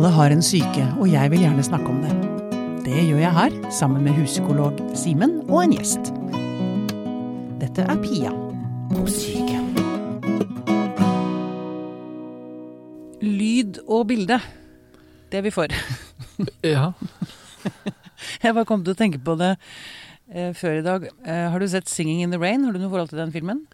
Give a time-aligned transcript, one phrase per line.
[0.00, 2.14] Alle har en syke, og jeg vil gjerne snakke om det.
[2.86, 6.08] Det gjør jeg her, sammen med huspsykolog Simen og en gjest.
[7.60, 8.30] Dette er Pia
[8.94, 9.60] på syke.
[13.20, 14.40] Lyd og bilde.
[15.28, 15.76] Det vi får.
[16.64, 16.94] Ja.
[18.42, 19.52] Jeg bare kom til å tenke på det
[20.32, 21.04] eh, før i dag.
[21.28, 22.64] Eh, har du sett 'Singing in the Rain'?
[22.64, 23.66] Har du noe forhold til den filmen?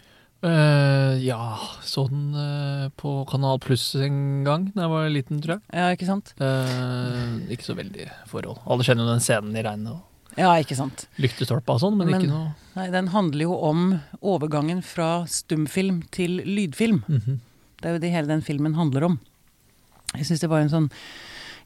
[0.44, 5.56] Eh, ja, så den uh, på Kanal Pluss en gang da jeg var liten, tror
[5.56, 5.62] jeg.
[5.72, 6.34] Ja, ikke sant?
[6.40, 8.60] Uh, ikke så veldig forhold.
[8.68, 10.02] Alle kjenner jo den scenen i regnet og
[10.36, 11.06] Ja, ikke sant.
[11.16, 13.86] Lyktestolpa og sånn, men, Men- ikke noe Nei, den handler jo om
[14.20, 16.98] overgangen fra stumfilm til lydfilm.
[17.08, 17.38] Mhm.
[17.80, 19.18] Det er jo det hele den filmen handler om.
[20.14, 20.90] Jeg syns det var en sånn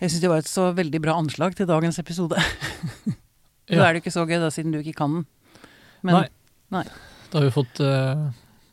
[0.01, 2.39] jeg synes det var et så veldig bra anslag til dagens episode.
[3.71, 3.85] Så Ja.
[3.87, 5.27] er det jo ikke så gøy, da, siden du ikke kan den.
[6.03, 6.29] Men Nei.
[6.75, 6.85] nei.
[7.31, 7.79] Da har vi fått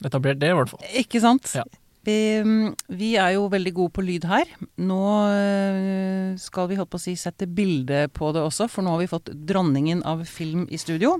[0.05, 0.87] etablert det, i hvert fall.
[1.01, 1.51] ikke sant?
[1.57, 1.65] Ja.
[2.07, 4.47] Vi, mm, vi er jo veldig gode på lyd her.
[4.79, 8.93] Nå øh, skal vi holdt på å si sette bilde på det også, for nå
[8.93, 11.17] har vi fått dronningen av film i studio.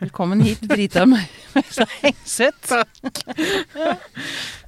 [0.00, 2.78] Velkommen hit, Brita Møysa Hengseth.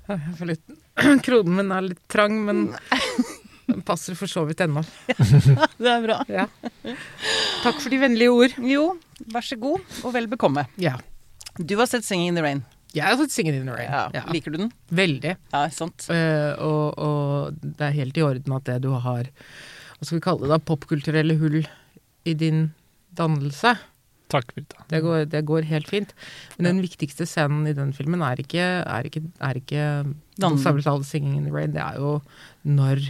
[0.05, 0.77] Jeg får litt
[1.27, 2.67] Kronen min er litt trang, men
[3.65, 4.84] den passer for så vidt ennå.
[5.81, 6.21] Det er bra.
[6.28, 6.45] Ja.
[7.65, 8.61] Takk for de vennlige ord.
[8.61, 8.91] Jo,
[9.33, 10.69] vær så god, og vel bekomme.
[10.77, 10.98] Ja.
[11.56, 12.65] Du har sett 'Singing in the Rain'.
[12.95, 13.91] Jeg har sett Singing in the Rain.
[13.91, 14.05] Ja.
[14.14, 14.25] Ja.
[14.33, 14.70] Liker du den?
[14.95, 15.37] Veldig.
[15.53, 16.06] Ja, sant.
[16.11, 19.27] Uh, og, og det er helt i orden at det du har
[19.98, 20.61] Hva skal vi kalle det da?
[20.62, 21.61] Popkulturelle hull
[22.25, 22.69] i din
[23.19, 23.75] dannelse.
[24.33, 24.83] Takk, Brita.
[24.91, 26.15] Det går, det går helt fint.
[26.56, 29.84] Men den viktigste scenen i den filmen er ikke, er ikke, er ikke
[30.41, 31.75] Dan- 'Singing in the Rain'.
[31.75, 32.20] Det er jo
[32.65, 33.05] når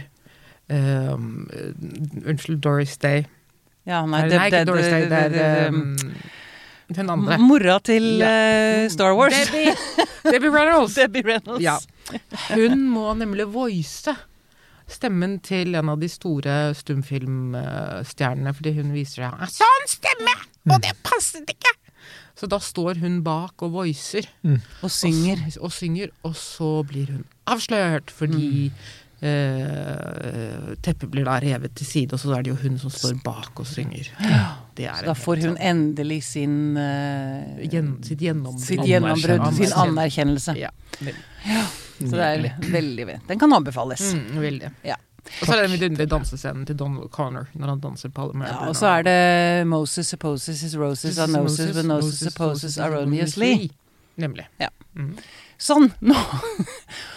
[0.69, 3.25] eh, Unnskyld, Doris Day.
[3.85, 5.97] Ja, Nei, det- nei, det- ikke Doris Day, det er det- um,
[6.93, 7.37] den andre.
[7.41, 8.85] Mora til Ja.
[8.85, 9.33] uh, Star Wars.
[9.33, 9.73] Debbie,
[10.27, 10.95] Debbie Reynolds.
[10.99, 11.63] Debbie Reynolds.
[11.63, 11.77] Ja.
[12.53, 14.13] Hun må nemlig voice
[14.87, 20.35] stemmen til en av de store stumfilmstjernene, fordi hun viser seg «Ah, Sånn stemme!
[20.69, 21.71] Og det passet ikke!
[22.37, 24.27] Så da står hun bak og voicer.
[24.83, 25.39] Og synger.
[25.47, 28.67] Og, og synger, og så blir hun avslørt fordi
[29.23, 33.17] eh, teppet blir da revet til side, og så er det jo hun som står
[33.25, 34.11] bak og synger.
[34.19, 34.43] Er
[34.75, 38.61] Så da får hun endelig sin uh, gjen, sitt gjennombrudd.
[38.63, 40.55] sitt gjennombrudd, sin Anerkjennelse.
[40.59, 40.71] Ja.
[40.99, 41.65] Ja.
[41.99, 44.03] Så det er veldig veldig Den kan anbefales.
[44.13, 44.71] Mm, veldig.
[44.83, 44.97] Ja.
[45.25, 48.45] Og så er det den vidunderlige dansescenen til Don Connor når han danser på alle
[48.45, 53.71] Ja, og så er det Moses supposes his roses are noses, but noses supposes erroneously.
[54.21, 54.45] Nemlig.
[54.61, 54.69] Ja.
[54.93, 55.15] Mm.
[55.57, 56.15] Sånn, nå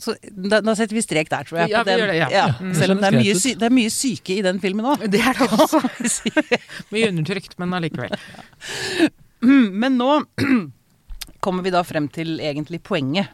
[0.00, 1.70] så, da, da setter vi strek der, tror jeg.
[1.74, 2.00] Ja, vi den.
[2.00, 2.46] gjør det, ja.
[2.60, 2.72] Mm.
[2.78, 5.04] Selv om det er, mye sy det er mye syke i den filmen òg.
[5.12, 5.80] Det er det også.
[6.94, 8.16] Mye undertrykt, men allikevel.
[9.82, 10.10] Men nå
[11.44, 13.28] kommer vi da frem til egentlig poenget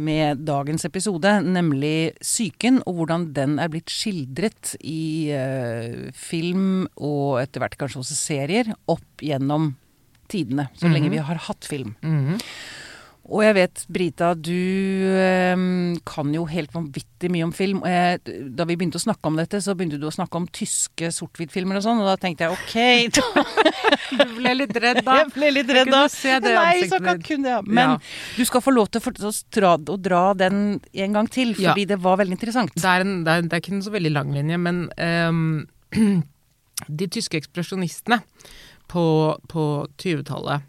[0.00, 7.40] med dagens episode, nemlig psyken og hvordan den er blitt skildret i uh, film og
[7.42, 9.72] etter hvert kanskje også serier opp gjennom
[10.30, 11.16] tidene, så lenge Mhm.
[11.18, 11.96] vi har hatt film.
[12.06, 12.38] Mhm.
[13.30, 14.50] Og jeg vet, Brita, du
[15.14, 15.60] eh,
[16.08, 17.78] kan jo helt vanvittig mye om film.
[17.84, 21.78] Da vi begynte å snakke om dette, så begynte du å snakke om tyske sort-hvitt-filmer
[21.78, 22.74] og sånn, og da tenkte jeg ok,
[23.20, 23.44] da
[24.24, 25.20] Du ble litt redd da.
[25.20, 26.00] jeg ble litt redd da.
[26.10, 27.68] se det Nei, så kan kunne jeg.
[27.70, 27.98] Men Ja.
[28.40, 31.70] du skal få lov til å, dra, den en gang til, Ja.
[31.70, 32.74] fordi det var veldig interessant.
[32.74, 35.68] Det er, en, det, er, det er ikke en så veldig lang linje, men um,
[37.00, 38.20] de tyske ekspresjonistene
[38.90, 39.06] på,
[39.46, 39.64] på
[40.02, 40.66] 20-tallet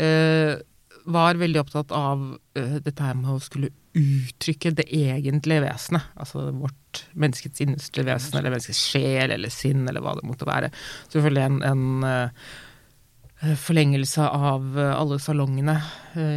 [0.00, 0.56] eh,
[1.04, 6.10] var veldig opptatt av uh, dette her med å skulle uttrykke det egentlige vesenet.
[6.20, 10.70] Altså vårt menneskets innerste vesen, eller menneskets sjel, eller sinn, eller hva det måtte være.
[11.10, 15.78] Selvfølgelig en, en uh, forlengelse av uh, alle salongene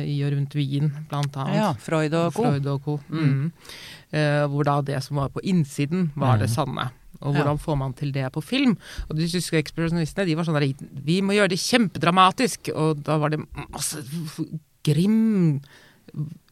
[0.08, 1.58] i og rundt Wien, blant annet.
[1.58, 2.46] Ja, Freud og co.
[2.46, 2.98] Freud og co.
[3.10, 3.52] Mm.
[4.14, 6.92] Eh, hvor da det som var på innsiden, var det sanne.
[7.24, 8.76] Og hvordan får man til det på film?
[9.10, 10.68] Og de tyske ekspresjonistene de var sånn der
[11.08, 12.70] Vi må gjøre det kjempedramatisk!
[12.76, 13.42] Og da var det
[13.72, 14.02] masse
[14.84, 15.62] grim,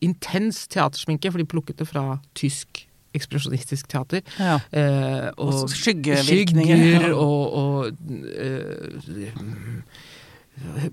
[0.02, 2.06] intens teatersminke, for de plukket det fra
[2.40, 4.22] tysk ekspresjonistisk teater.
[4.40, 4.60] Ja.
[4.72, 6.78] Eh, Og og skyggevirkninger.
[6.80, 7.92] skygger og, og
[8.40, 9.82] eh,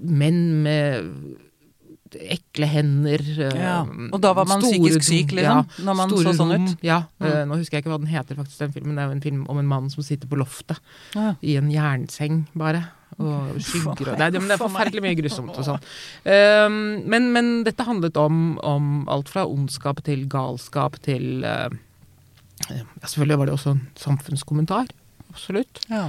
[0.02, 1.12] menn med
[2.16, 3.20] ekle hender.
[3.20, 3.82] eh, Ja,
[4.12, 6.76] og da var man psykisk syk, liksom, når man så sånn ut?
[6.82, 7.02] Ja.
[7.20, 7.49] Mm.
[7.49, 8.94] nå husker jeg ikke hva den heter, faktisk, den filmen.
[8.96, 10.78] Det er jo en film om en mann som sitter på loftet
[11.14, 11.34] Ja.
[11.43, 12.84] i en jernseng, bare.
[13.19, 15.81] Og skygger og Det men det er forferdelig mye grusomt og sånn.
[17.08, 21.69] Men, men dette handlet om, om alt fra ondskap til galskap til uh,
[22.69, 24.87] ja, Selvfølgelig var det også en samfunnskommentar.
[25.30, 25.78] Absolutt.
[25.92, 26.08] Ja.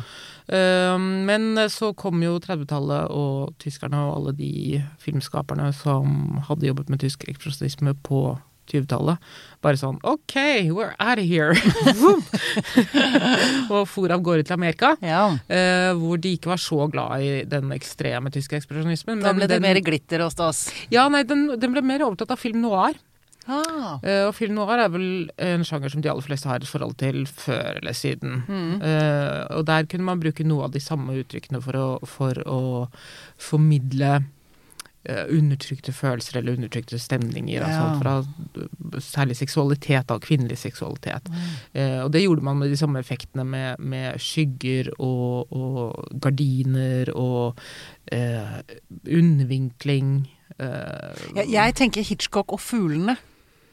[0.49, 6.89] Um, men så kom jo 30-tallet og tyskerne og alle de filmskaperne som hadde jobbet
[6.89, 8.23] med tysk ekspresjonisme på
[8.69, 9.17] 20-tallet.
[9.65, 10.35] Bare sånn OK,
[10.69, 11.55] we're out of here!
[13.73, 14.91] Og for av gårde til Amerika.
[15.01, 15.23] Ja.
[15.49, 19.23] eh, hvor de ikke var så glad i den ekstreme tyske ekspresjonismen.
[19.25, 20.67] Da ble det den- mer glitter hos oss.
[20.93, 22.97] Ja, nei, den, den ble mer overtatt av film noir.
[23.49, 23.97] Ah.
[24.03, 26.95] Uh, og film noir er vel en sjanger som de aller fleste har et forhold
[27.01, 28.43] til før eller siden.
[28.45, 28.75] Mm.
[28.83, 32.87] Uh, og der kunne man bruke noe av de samme uttrykkene for å, for å
[33.41, 37.57] formidle uh, undertrykte følelser eller undertrykte stemninger.
[37.57, 37.63] Ja.
[37.65, 38.13] Altså, fra
[39.01, 41.23] særlig seksualitet da, kvinnelig seksualitet.
[41.73, 47.09] Eh, og det gjorde man med de samme effektene med, med skygger og, og gardiner
[47.15, 47.55] og
[48.09, 50.27] undervinkling.
[50.59, 53.15] Jeg, jeg tenker Hitchcock og fuglene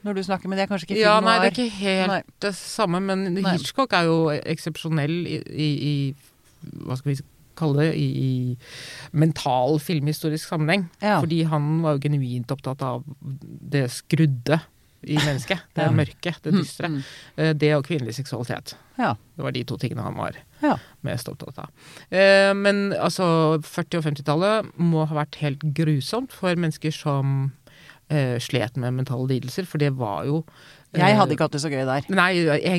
[0.06, 2.12] når du snakker, men det er kanskje ikke film ja, nei, det er ikke helt
[2.12, 2.20] Nei.
[2.47, 3.43] det samme, men Nei.
[3.56, 7.19] Hitchcock er jo eksepsjonell i, i, i Hva skal vi
[7.56, 7.91] kalle det?
[7.97, 10.87] I, i mental filmhistorisk sammenheng.
[11.00, 11.19] Ja.
[11.23, 14.58] Fordi han var jo genuint opptatt av det skrudde
[15.06, 15.61] i mennesket.
[15.76, 15.93] Det Ja.
[15.94, 16.88] mørke, det dystre.
[16.91, 17.03] Mm,
[17.37, 18.75] Eh, Det og kvinnelig seksualitet.
[18.99, 19.14] Ja.
[19.37, 20.76] Det var de to tingene han var Ja.
[21.05, 21.70] mest opptatt av.
[22.11, 27.53] Eh, Men altså, 40- og 50-tallet må ha vært helt grusomt for mennesker som
[28.12, 30.43] eh, slet med mentale lidelser, for det var jo
[30.93, 32.06] eh, Jeg hadde ikke hatt det så gøy der.
[32.12, 32.31] Nei,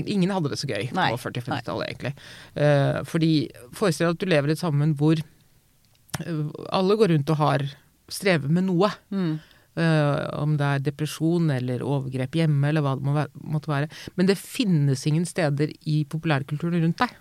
[0.05, 2.13] ingen hadde det så gøy Nei, på 40-50-tallet, egentlig.
[2.55, 3.33] Eh, fordi
[3.77, 7.67] forestill deg at du lever i et samfunn hvor eh, alle går rundt og har
[8.11, 8.91] strever med noe.
[9.11, 9.37] Mm.
[9.77, 13.91] Eh, om det er depresjon eller overgrep hjemme eller hva det må være, måtte være.
[14.17, 17.13] Men det finnes ingen steder i populærkulturen rundt deg.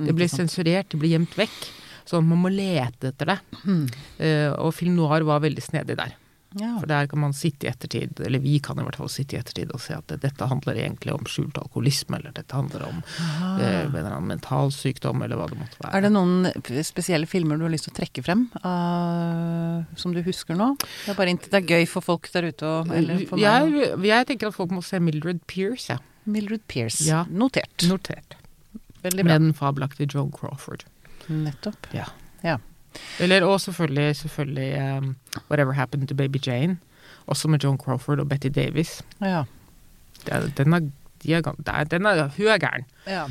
[0.00, 1.58] Det blir sensurert, det blir gjemt vekk.
[2.08, 3.36] Så man må lete etter det.
[3.62, 3.84] Mm.
[4.18, 6.14] Uh, og film noir var veldig snedig der.
[6.58, 6.72] Ja.
[6.80, 9.38] For der kan man sitte i ettertid, eller vi kan i hvert fall sitte i
[9.38, 13.84] ettertid og se at dette handler egentlig om skjult alkoholisme, eller dette handler om eh,
[13.84, 15.92] en eller annen mental sykdom, eller hva det måtte være.
[15.94, 20.22] Er det noen spesielle filmer du har lyst til å trekke frem, uh, som du
[20.26, 20.72] husker nå?
[20.80, 23.46] Det er, bare det er gøy for folk der ute, og, eller for meg.
[23.46, 26.00] jeg, jeg tenker at folk må se Mildred Pierce, ja.
[26.30, 27.06] Mildred Pierce.
[27.06, 27.22] Ja.
[27.30, 27.86] Notert.
[27.88, 28.34] Notert.
[29.04, 29.32] Veldig bra.
[29.32, 30.84] Med den fabelaktige Joan Crawford.
[31.30, 31.88] Nettopp.
[31.96, 32.10] Ja.
[32.44, 32.58] Ja.
[33.20, 35.16] Eller, og selvfølgelig, selvfølgelig um,
[35.50, 36.78] Whatever Happened to Baby Jane.
[37.26, 39.02] Også med Joan Crawford og Betty Davis.
[39.22, 39.42] Ja.
[40.56, 40.80] Den er,
[41.22, 42.84] de er, den er, hun er gæren.
[43.06, 43.24] ja.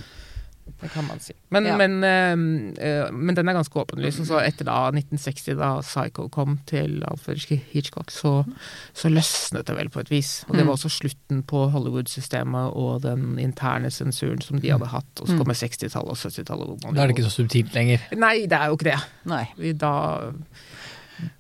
[0.82, 1.34] Det kan man si.
[1.52, 1.78] Men, Ja.
[1.78, 4.20] men, eh, eh, men den er ganske åpenlys.
[4.20, 7.38] Og så etter da 1960, da Psycho kom til Alfred
[7.72, 8.46] Hitchcock, så,
[8.94, 10.44] så løsnet det vel på et vis.
[10.50, 10.68] Og det Mm.
[10.68, 15.22] var også slutten på Hollywood-systemet og den interne sensuren som de hadde hatt.
[15.22, 15.40] Og så Mm.
[15.40, 16.80] kommer 60-tallet og 70-tallet.
[16.96, 18.00] Da er det ikke så subtilt lenger.
[18.16, 19.00] Nei, det er jo ikke det.
[19.26, 19.48] Nei.
[19.58, 20.32] Vi, da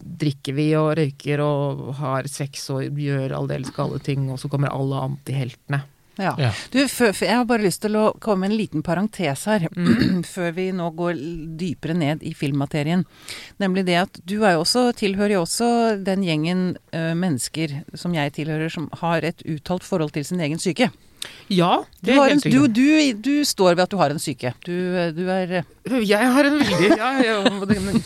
[0.04, 4.68] drikker vi og røyker og har sex og gjør aldeles gale ting, og så kommer
[4.76, 5.84] alle antiheltene.
[6.20, 6.34] Ja.
[6.38, 6.52] Ja.
[6.74, 9.68] Du, for, for jeg har bare lyst til å komme med en liten parentes her,
[10.34, 11.20] før vi nå går
[11.60, 13.06] dypere ned i filmmaterien.
[13.64, 15.70] Nemlig det at du jo også, tilhører jo også
[16.04, 20.60] den gjengen ø, mennesker som jeg tilhører, som har et uttalt forhold til sin egen
[20.62, 20.92] syke.
[21.50, 22.70] Ja, Du, det er helt du, riktig.
[22.78, 24.52] du, du står ved at du har en syke.
[24.66, 24.74] Du,
[25.18, 25.54] du er
[26.06, 27.10] Jeg har en veldig ja,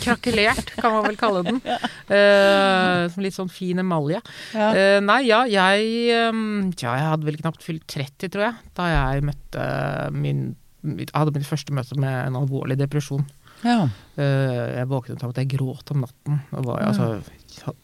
[0.01, 1.61] krakelert, kan man vel kalle den.
[2.13, 4.19] Eh, som litt sånn fin emalje.
[4.53, 4.67] ja.
[4.75, 6.41] Uh, nei, ja, jeg eh,
[6.77, 9.63] Tja, jeg hadde vel knapt fylt 30, tror jeg, da jeg møtte
[10.13, 10.43] min
[11.15, 13.23] hadde mitt første møte med en alvorlig depresjon.
[13.63, 13.87] ja.
[14.13, 16.41] Uh, jeg våknet av at jeg gråt om natten.
[16.53, 17.07] Og var altså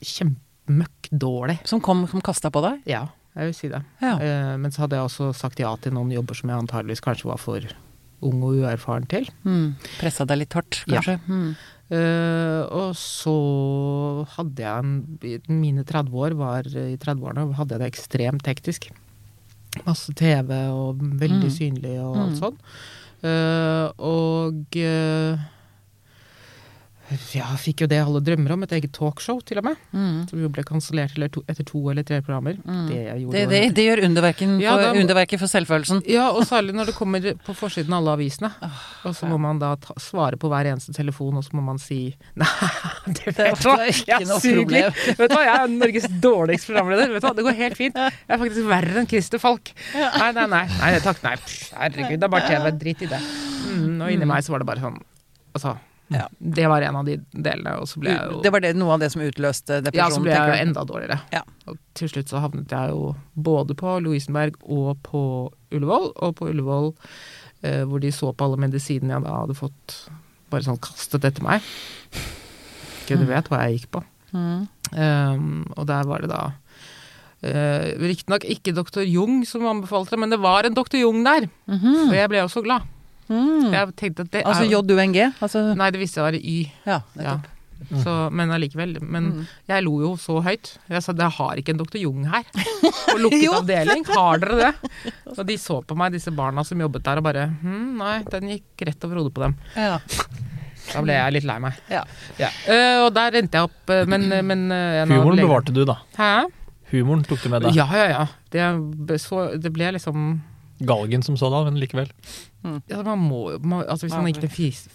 [0.06, 1.62] kjempemøkkdårlig.
[1.70, 2.84] Som kom, som kasta på deg?
[2.92, 3.82] Ja, jeg vil si det.
[4.02, 4.16] Ja.
[4.20, 7.26] Eh, men så hadde jeg også sagt ja til noen jobber som jeg antageligvis kanskje
[7.30, 7.62] var for
[8.22, 9.30] ung og uerfaren til.
[9.46, 9.76] Mm.
[10.00, 11.00] Pressa deg litt hardt, Ja.
[11.00, 11.20] kanskje?
[11.28, 11.56] Mm.
[11.90, 17.92] Eh, og så hadde jeg en Mine 30 år var I 30-årene hadde jeg det
[17.94, 18.90] ekstremt hektisk.
[19.86, 21.56] Masse TV og veldig Mm.
[21.56, 22.22] synlig og Mm.
[22.26, 22.58] alt sånn.
[23.24, 25.38] Eh, og eh,
[27.34, 29.80] ja, fikk jo det alle drømmer om, et eget talkshow til og med.
[29.96, 30.18] Mm.
[30.30, 32.60] Som jo ble kansellert etter to eller tre programmer.
[32.62, 32.84] Mm.
[32.90, 34.02] Det jeg Det, det, det gjør
[34.62, 36.04] Ja, da- underverket for selvfølelsen.
[36.10, 38.52] Ja, og særlig når det kommer på forsiden av alle avisene.
[39.06, 41.82] Og så må man da ta, svare på hver eneste telefon, og så må man
[41.82, 42.48] si Nei,
[43.18, 44.62] det vet du hva, jeg suger.
[44.62, 44.94] problem.
[45.20, 47.14] Vet du hva, jeg er Norges dårligste programleder.
[47.16, 47.98] Vet du hva, Det går helt fint.
[47.98, 49.74] Jeg er faktisk verre enn Christer Falk.
[49.96, 50.64] Nei, nei, nei.
[50.80, 51.36] nei takk, nei.
[51.74, 52.72] Herregud, det er bare TV.
[52.80, 53.22] Drit i det.
[53.70, 55.00] Mm, og inni meg så var det bare sånn
[55.50, 55.74] Altså.
[56.10, 56.26] Ja.
[56.38, 58.96] Det var en av de delene, og så ble jeg jo Det var det, noe
[58.96, 61.20] av det som utløste ja, så ble jeg jo enda dårligere.
[61.34, 61.44] Ja.
[61.70, 65.22] Og til slutt så havnet jeg jo både på Lovisenberg og på
[65.70, 66.10] Ullevål.
[66.18, 66.92] Og på Ullevål,
[67.62, 70.00] eh, hvor de så på alle medisinene jeg da hadde fått
[70.50, 71.66] bare sånn kastet etter meg.
[73.04, 74.06] Ikke du vet hva jeg gikk på.
[74.34, 74.66] Mm.
[74.90, 75.46] Um,
[75.78, 80.42] og der var det da uh, Riktignok ikke doktor Jung som anbefalte det, men det
[80.42, 81.46] var en doktor Jung der.
[81.70, 82.96] Og jeg ble også så glad.
[83.30, 83.72] Mm.
[83.74, 85.18] Jeg tenkte at det Altså er JUNG?
[85.42, 86.60] Altså, Nei, det visste jeg var Y.
[86.86, 87.40] ja, Ja.
[87.80, 88.02] Mm.
[88.04, 88.98] Så, men allikevel.
[89.02, 89.46] Men Mm.
[89.70, 90.74] jeg lo jo så høyt.
[90.90, 91.98] Jeg sa jeg har ikke en Dr.
[91.98, 92.44] Jung her.
[93.14, 94.04] Og lukket avdeling.
[94.06, 94.92] Har dere det?
[95.38, 98.50] Og de så på meg, disse barna som jobbet der, og bare hm, Nei, den
[98.52, 99.56] gikk rett over hodet på dem.
[99.78, 99.96] Ja.
[100.92, 101.80] Da ble jeg litt lei meg.
[101.90, 102.04] Ja.
[102.68, 106.00] Eh, og der endte jeg opp, eh, men, men uh, Humoren bevarte du, da.
[106.18, 106.50] Hæ?
[106.92, 107.76] Humoren tok du med deg.
[107.78, 108.26] Ja, ja, ja.
[108.52, 110.42] Det, så, det ble liksom
[110.80, 112.10] Galgen som sådan, men likevel.
[112.88, 114.48] ja, Man må man, altså Hvis man ikke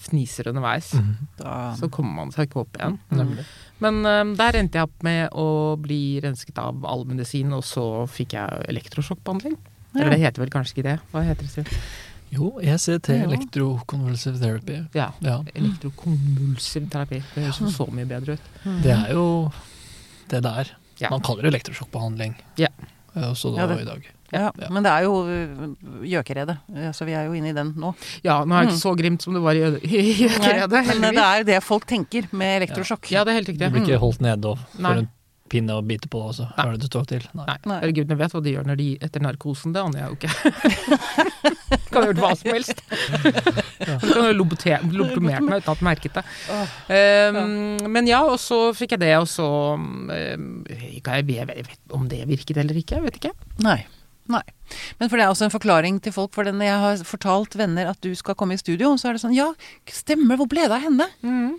[0.08, 0.94] fniser underveis,
[1.38, 2.98] Da, så kommer man seg ikke opp igjen.
[3.10, 3.36] Mm.
[3.80, 8.06] Men um, der endte jeg opp med å bli rensket av all medisin, og så
[8.08, 9.56] fikk jeg elektrosjokkbehandling.
[9.94, 10.98] Eller det heter vel kanskje ikke det?
[11.12, 11.52] Hva heter det?
[11.52, 11.68] Siv?
[12.34, 13.24] Jo, ECT, Ja.
[13.28, 14.80] elektrokonvulsiv therapy.
[14.96, 15.12] Ja.
[15.22, 15.36] Ja.
[15.54, 17.20] Elektrokonvulsiv terapi.
[17.34, 18.48] Det høres jo så mye bedre ut.
[18.82, 19.26] Det er jo
[20.32, 20.72] det det er.
[21.00, 21.10] Ja.
[21.10, 22.34] Man kaller det elektrosjokkbehandling.
[22.58, 22.68] Ja.
[23.14, 24.08] Så Også da Ja, det- i dag.
[24.34, 24.50] Ja.
[24.60, 24.70] Ja.
[24.74, 25.64] Men det er jo øh,
[26.10, 26.58] gjøkeredet,
[26.96, 27.94] så vi er jo inne i den nå.
[28.26, 31.42] Ja, nå er det ikke så grimt som det var i Gjøkeredet, men det er
[31.42, 33.10] jo det folk tenker med elektrosjokk.
[33.14, 33.68] Ja, det er helt riktig.
[33.68, 35.12] Du blir ikke holdt nede og får en
[35.54, 36.64] pinne å bite på, og så Nei.
[36.64, 37.24] er det du står til.
[37.36, 37.46] Nei.
[37.46, 37.78] Nei, Nei.
[37.82, 40.32] herregud, vet hva de gjør når de etter narkosen, det aner jeg jo ikke.
[41.92, 42.84] kan ha gjort hva som helst.
[43.84, 44.86] Du kan ha lobotomert
[45.44, 46.22] meg uten at jeg merket det.
[46.88, 51.94] Um, Men ja, og så fikk jeg det, og så um, jeg, vet, jeg vet
[51.94, 53.34] om det virket eller ikke, jeg vet ikke.
[53.66, 53.82] Nei.
[54.32, 54.40] Nei.
[55.00, 56.32] Men for det er også en forklaring til folk.
[56.36, 59.24] For når jeg har fortalt venner at du skal komme i studio, så er det
[59.24, 59.50] sånn Ja,
[59.92, 61.08] stemmer, hvor ble det av henne?
[61.22, 61.58] Mm.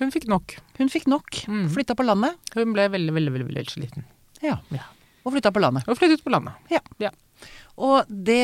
[0.00, 0.56] Hun fikk nok.
[0.80, 1.30] Hun fikk nok.
[1.46, 1.68] Mm.
[1.70, 2.34] Flytta på landet.
[2.56, 4.06] Hun ble veldig, veldig, veldig, veldig sliten.
[4.42, 4.56] Ja.
[4.74, 4.88] Ja.
[5.22, 5.86] Og flytta på landet.
[5.86, 6.58] Og flyttet på landet.
[7.82, 8.42] Og det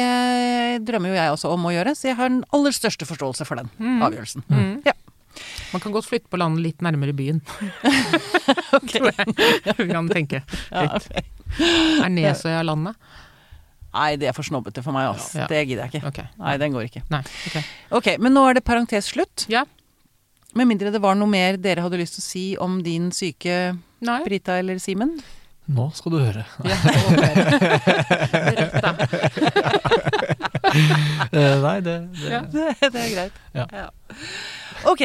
[0.87, 3.59] drømmer jo jeg også om å gjøre, så jeg har den aller største forståelse for
[3.61, 3.99] den Mm.
[4.07, 4.45] avgjørelsen.
[4.49, 4.83] Mm.
[4.87, 4.95] Ja.
[5.73, 7.43] Man kan godt flytte på landet litt nærmere byen,
[8.73, 8.89] Ok.
[8.95, 9.75] tror jeg.
[9.79, 10.41] Vi kan tenke
[10.73, 11.23] Ja, okay.
[12.03, 12.97] Er Nesøya landet?
[13.95, 15.41] Nei, det er for snobbete for meg, altså.
[15.43, 15.47] Ja.
[15.51, 16.11] Det gidder jeg ikke.
[16.13, 16.27] Okay.
[16.43, 17.03] Nei, den går ikke.
[17.13, 17.23] Nei.
[17.49, 17.57] ok.
[17.99, 19.47] Ok, men nå er det parentes slutt.
[19.53, 19.65] Ja.
[20.59, 23.77] Med mindre det var noe mer dere hadde lyst til å si om din syke
[24.05, 24.21] Nei.
[24.25, 25.19] Brita eller Simen?
[25.69, 26.45] Nå skal du høre.
[26.65, 26.77] Ja,
[28.57, 28.93] Rett, da.
[30.69, 32.41] Eh, nei, det, det Ja.
[32.53, 33.37] Det, det er greit.
[33.57, 33.87] Ja.
[34.89, 35.03] Ok.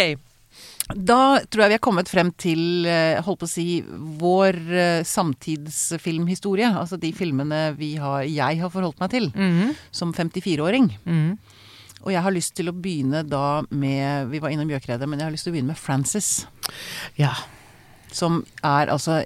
[0.92, 3.82] Da tror jeg vi er kommet frem til, eh, holdt på å si,
[4.20, 6.68] vår eh, samtidsfilmhistorie.
[6.76, 9.76] Altså de filmene vi har, jeg har forholdt meg til Mhm.
[9.92, 10.92] som 54-åring.
[11.06, 11.38] Mhm.
[12.04, 15.26] Og jeg har lyst til å begynne da med Vi var innom Bjørkredet, men jeg
[15.26, 16.46] har lyst til å begynne med Frances.
[17.16, 17.34] Ja.
[18.12, 19.24] Som er altså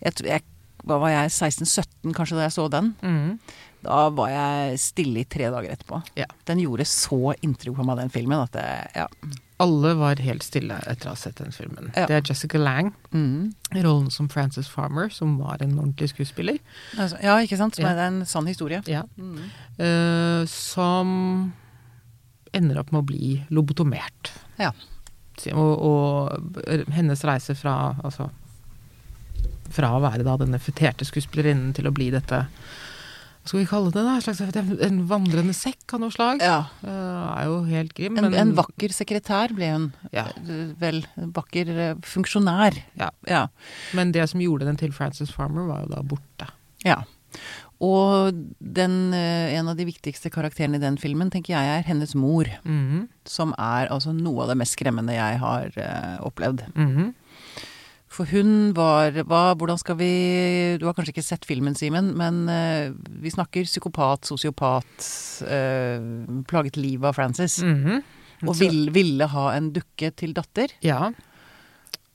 [0.00, 0.42] jeg, jeg,
[0.86, 1.30] Hva var jeg?
[1.30, 2.94] 16-17 kanskje da jeg så den?
[3.02, 3.38] Mhm.
[3.84, 6.02] Da var jeg stille i tre dager etterpå.
[6.16, 6.24] Ja.
[6.46, 9.06] Den gjorde så inntrykk på meg, den filmen, at det Ja.
[9.62, 11.90] Alle var helt stille etter å ha sett den filmen.
[11.94, 12.06] Ja.
[12.10, 13.52] Det er Jessica Lang, Mm.
[13.78, 16.58] rollen som Frances Farmer, som var en ordentlig skuespiller.
[16.98, 17.76] Altså, ja, ikke sant?
[17.78, 17.92] Som Ja.
[17.94, 18.82] er en sann historie.
[18.90, 19.02] Ja.
[19.18, 19.38] Mm.
[19.78, 21.52] Uh, som
[22.52, 24.32] ender opp med å bli lobotomert.
[24.58, 24.72] Ja.
[25.54, 28.30] Og, og hennes reise fra altså
[29.72, 32.42] fra å være da denne feterte skuespillerinnen til å bli dette
[33.42, 34.02] Hva skal vi kalle det?
[34.06, 34.14] da?
[34.14, 34.40] En, slags,
[34.86, 36.42] en vandrende sekk av noe slag.
[36.44, 36.60] Ja.
[36.84, 36.90] Uh,
[37.40, 38.16] er jo helt grim.
[38.20, 39.88] En, men- en vakker sekretær ble hun.
[40.14, 40.28] Ja.
[40.78, 41.02] Vel,
[41.34, 42.78] vakker eh, funksjonær.
[43.00, 43.10] Ja.
[43.26, 43.48] Ja.
[43.98, 46.48] Men det som gjorde den til Frances Farmer, var jo da borte.
[46.86, 47.00] ja.
[47.82, 48.30] Og
[48.62, 52.46] den, eh, en av de viktigste karakterene i den filmen, tenker jeg er hennes mor.
[52.62, 53.08] Mhm.
[53.26, 56.62] Som er altså noe av det mest skremmende jeg har uh, opplevd.
[56.76, 57.08] Mhm.
[58.12, 60.12] For hun var hva, Hvordan skal vi
[60.80, 62.92] Du har kanskje ikke sett filmen, Simen, men uh,
[63.22, 64.92] vi snakker psykopat, sosiopat,
[65.46, 67.60] uh, plaget livet av Frances.
[67.64, 68.02] Mhm.
[68.42, 70.72] Og vil, ville ha en dukke til datter.
[70.82, 71.12] Ja.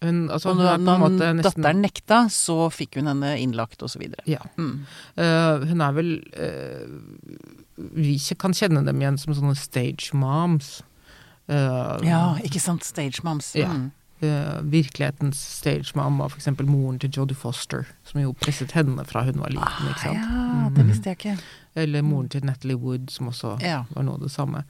[0.03, 4.03] Hun, altså, Og når, når nesten datteren nekta, så fikk hun henne innlagt, osv.
[4.29, 4.43] Ja.
[4.59, 4.83] Mm.
[5.17, 10.81] Uh, hun er vel uh, Vi kan kjenne dem igjen som sånne stage moms.
[11.47, 12.85] Uh, Ja, ikke sant?
[12.85, 13.53] Stage moms.
[13.57, 13.71] Ja.
[13.71, 13.87] Mm.
[14.21, 16.47] Eh, virkelighetens stage mamma, f.eks.
[16.65, 19.87] moren til Jodie Foster, som jo presset henne fra hun var liten.
[19.91, 20.17] ikke sant?
[20.17, 21.35] Ja, det visste jeg ikke.
[21.77, 23.83] Eller moren til Natalie Wood, som også Ja.
[23.93, 24.63] var noe av det samme.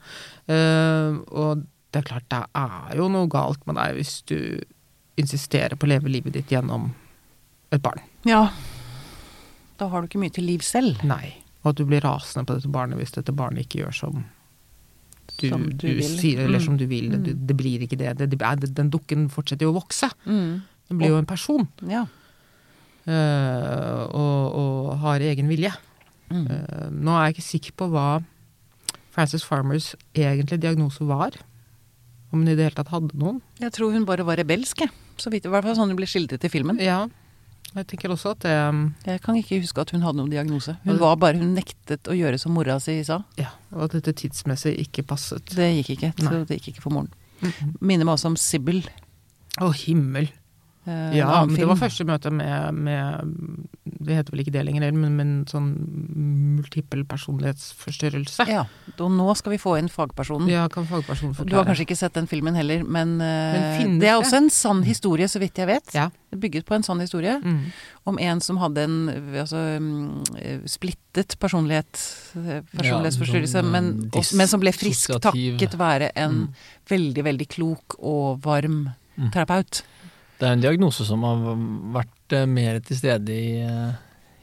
[0.48, 4.60] Uh, og det er klart, det er jo noe galt med deg hvis du
[5.16, 6.90] insisterer på å leve livet ditt gjennom
[7.72, 8.00] et barn.
[8.28, 8.50] Ja.
[9.78, 11.00] Da har du ikke mye til liv selv.
[11.04, 11.34] Nei.
[11.64, 14.24] Og at du blir rasende på dette barnet hvis dette barnet ikke gjør som
[15.38, 16.02] du, Som du, du vil.
[16.18, 16.64] sier, eller Mm.
[16.64, 17.08] som du vil.
[17.14, 17.22] Mm.
[17.24, 18.16] Du, det blir ikke det.
[18.18, 20.08] det, det den dukken fortsetter jo å vokse.
[20.26, 20.62] Mm.
[20.88, 21.68] Den blir jo en person.
[21.86, 22.06] Ja.
[23.08, 25.70] Uh, og, og har egen vilje.
[26.28, 26.42] Mm.
[26.52, 28.08] Eh, nå er jeg ikke sikker på hva
[29.14, 31.38] Frances Farmers egentlig diagnose var.
[32.28, 33.38] Om hun i det hele tatt hadde noen.
[33.62, 34.92] Jeg tror hun bare var rebelsk, jeg.
[35.16, 36.76] Så vidt, I hvert fall sånn hun ble skildret i filmen.
[36.84, 37.06] Ja,
[37.80, 38.54] jeg tenker også at det
[39.06, 40.76] Jeg kan ikke huske at hun hadde noen diagnose.
[40.84, 43.22] Hun var bare, hun nektet å gjøre som mora si sa.
[43.40, 45.54] Ja, og at dette tidsmessig ikke passet.
[45.54, 46.12] Det gikk ikke.
[46.18, 46.42] Så Nei.
[46.48, 47.12] det gikk ikke for moren.
[47.80, 48.82] Minner meg også om Sibyl.
[49.62, 50.28] Å, himmel.
[50.88, 53.34] Eh, Ja, men men det var første møte med, med
[53.84, 55.66] Det heter vel ikke det lenger, men, men sånn
[56.56, 58.46] multiple personlighetsforstyrrelse.
[58.48, 58.62] Ja,
[58.98, 60.48] og nå skal vi få inn fagpersonen.
[60.50, 64.08] Ja, kan fagpersonen Du har kanskje ikke sett den filmen heller, men, eh, Men det
[64.08, 65.92] er også en sann historie, så vidt jeg vet.
[65.94, 66.08] Ja.
[66.30, 67.72] Det er bygget på en sann historie Mm.
[68.06, 68.96] om en som hadde en
[69.34, 71.92] altså, mm, splittet personlighet,
[72.36, 76.54] eh, personlighetsforstyrrelse, Ja, sånn, men, dis- men som ble frisk takket være en Mm.
[76.88, 79.32] veldig, veldig klok og varm Mm.
[80.38, 81.44] Det er en diagnose som har
[81.98, 83.94] vært eh, mer til stede i, eh,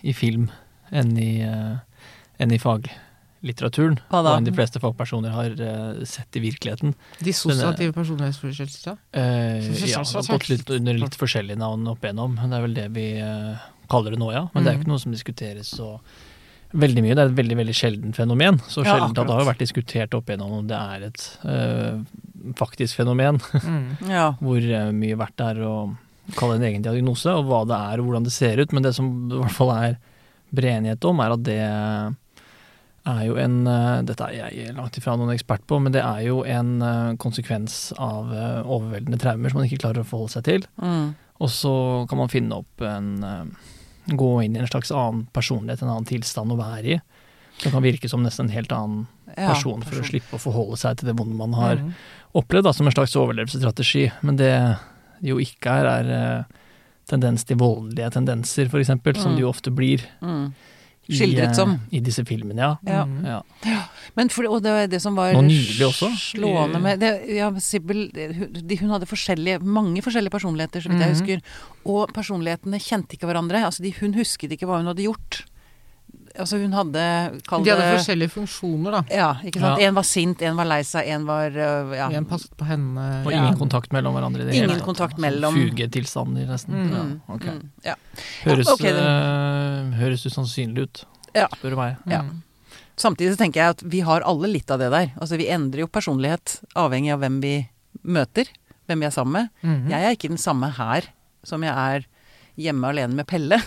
[0.03, 0.49] i film
[0.91, 2.09] enn i, eh,
[2.43, 3.97] enn i faglitteraturen.
[4.11, 5.55] Og enn de fleste fagpersoner har
[6.09, 6.95] sett i virkeligheten.
[7.23, 8.99] Dissosiative personlighetsforstyrrelser.
[9.15, 12.35] Eh, ja, det har gått litt under litt forskjellige navn opp igjennom.
[12.43, 14.47] Det er vel det vi eh, kaller det nå, ja.
[14.53, 15.95] Men det er jo ikke noe som diskuteres så
[16.75, 17.15] veldig mye.
[17.15, 18.59] Det er et veldig veldig sjeldent fenomen.
[18.69, 22.01] Så Ja, sjeldent at det har vært diskutert opp igjennom om det er et øh,
[22.59, 23.39] faktisk fenomen.
[23.53, 23.85] Mm.
[24.15, 24.33] Ja.
[24.41, 25.75] hvor eh, mye verdt det er å
[26.35, 28.73] kalle en egen diagnose, og hva det er og hvordan det ser ut.
[28.75, 29.97] Men det som det i hvert fall er
[30.55, 31.59] bred enighet om, er at det
[33.05, 36.25] er jo en eh, Dette er jeg langt ifra noen ekspert på, men det er
[36.27, 36.73] jo en
[37.21, 40.67] konsekvens av overveldende traumer som man ikke klarer å forholde seg til.
[40.81, 41.13] Mm.
[41.43, 41.75] Og så
[42.09, 43.11] kan man finne opp en
[44.07, 47.01] Gå inn i en slags annen personlighet, en annen tilstand å være i.
[47.57, 49.07] Som kan virke som nesten en helt annen
[49.37, 51.93] Ja, person for å slippe å forholde seg til det vonde man har Mm.
[52.35, 54.11] opplevd da, som en slags overlevelsesstrategi.
[54.21, 54.77] Men det
[55.23, 56.43] jo ikke er, er eh,
[57.07, 59.35] tendens til voldelige tendenser, for eksempel, som Mm.
[59.37, 60.53] det jo ofte blir Mm.
[61.09, 61.79] Skildret eh, som.
[61.91, 62.57] i disse filmene.
[62.57, 62.77] Ja.
[62.85, 63.03] Ja.
[63.05, 63.25] Mm.
[63.25, 63.41] Ja.
[64.15, 66.09] Men for, og det var det som var også.
[66.35, 70.99] slående med det, ja, Sibyl hun, de- hun hadde forskjellige, mange forskjellige personligheter, så vidt
[71.01, 71.19] jeg Mhm.
[71.19, 71.41] husker.
[71.85, 73.63] Og personlighetene kjente ikke hverandre.
[73.65, 75.43] Altså de, hun husket ikke hva hun hadde gjort.
[76.37, 79.01] Altså hun hadde kall De hadde forskjellige funksjoner, da.
[79.09, 79.79] Ja, ikke sant.
[79.79, 79.87] Ja.
[79.87, 82.09] En var sint, en var lei seg, en var øh, ja.
[82.11, 83.25] En passet på henne.
[83.25, 83.37] Og Ja.
[83.39, 84.85] ingen kontakt mellom hverandre i det Ingen hele tatt.
[84.85, 86.73] kontakt Sånn mellom- Fugetilstander, nesten.
[86.75, 86.91] Mm.
[86.91, 87.49] Ja, okay.
[87.51, 87.95] Mm, ja.
[88.43, 91.47] Høres, Ja, ok, det- eh, høres usannsynlig ut, Ja.
[91.47, 91.97] spør du meg.
[92.05, 92.21] Ja.
[92.23, 92.43] Mm.
[92.97, 95.09] Samtidig så tenker jeg at vi har alle litt av det der.
[95.19, 97.55] Altså vi endrer jo personlighet avhengig av hvem vi
[98.03, 98.47] møter,
[98.87, 99.49] hvem vi er sammen med.
[99.65, 99.89] Mhm.
[99.91, 101.09] Jeg er ikke den samme her
[101.45, 102.05] som jeg er
[102.55, 103.57] hjemme alene med Pelle.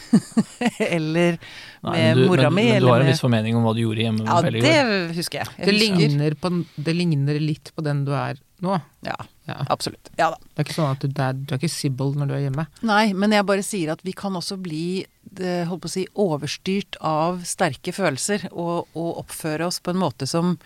[0.80, 1.36] eller
[1.84, 2.70] Nei, med du, mora men, mi.
[2.72, 4.84] men du har en viss formening om hva du gjorde hjemme med Ja, Pelle Ja,
[4.88, 5.50] det husker jeg.
[5.58, 5.98] jeg Det, husker.
[6.08, 6.52] ligner på,
[6.88, 8.78] det ligner litt på den du er nå.
[9.06, 9.14] Ja,
[9.48, 9.58] Ja.
[9.72, 10.10] absolutt.
[10.20, 10.38] Ja da.
[10.52, 12.66] Det er ikke sånn at du, er, du er ikke Sybil når du er hjemme.
[12.86, 15.06] Nei, men jeg bare sier at vi kan også bli
[15.38, 20.02] det, holdt på å si, overstyrt av sterke følelser og, og oppføre oss på en
[20.04, 20.56] måte som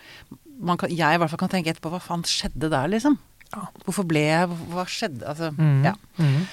[0.63, 3.17] man kan, jeg i hvert fall kan tenke etterpå Hva faen skjedde der, liksom?
[3.51, 3.65] Ja.
[3.83, 5.25] Hvorfor ble jeg Hva skjedde?
[5.27, 5.83] Altså, mm.
[5.89, 5.97] ja.
[6.21, 6.45] Mhm.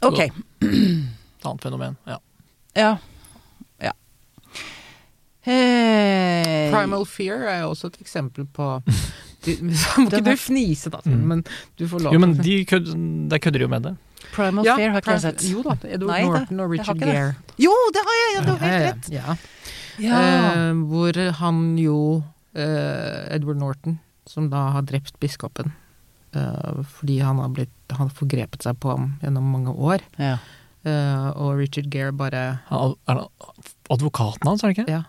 [0.00, 0.18] Ok.
[0.20, 1.96] Et annet fenomen.
[2.06, 2.18] Ja.
[2.74, 2.98] Ja.
[3.82, 3.92] Ja.
[5.40, 6.70] Hey.
[6.70, 8.68] Primal Fear er jo også et eksempel på
[9.44, 9.52] du,
[10.02, 11.22] Må ikke du fnise, da, Mm.
[11.30, 11.44] men
[11.78, 12.90] du får lov Jo, men de kød,
[13.30, 13.94] der kødder jo med det.
[14.34, 15.44] Primal Ja, Fear har ikke jeg sett.
[15.50, 16.98] Jo da, Edward Nei, Norton og Richard.
[17.00, 17.36] Gere.
[17.62, 18.32] Jo, det har jeg!
[18.34, 19.10] Ja, du har helt rett.
[19.14, 19.36] Ja,
[19.98, 20.18] Ja.
[20.70, 22.22] Uh, hvor han jo,
[22.54, 23.96] uh, Edward Norton,
[24.30, 25.72] som da har drept biskopen
[26.36, 30.36] uh, fordi han har, blitt, han har forgrepet seg på ham gjennom mange år, ja.
[30.84, 32.94] eh, og Richard Gere bare han
[33.90, 34.90] advokaten hans, er det ikke?
[34.92, 35.02] Ja.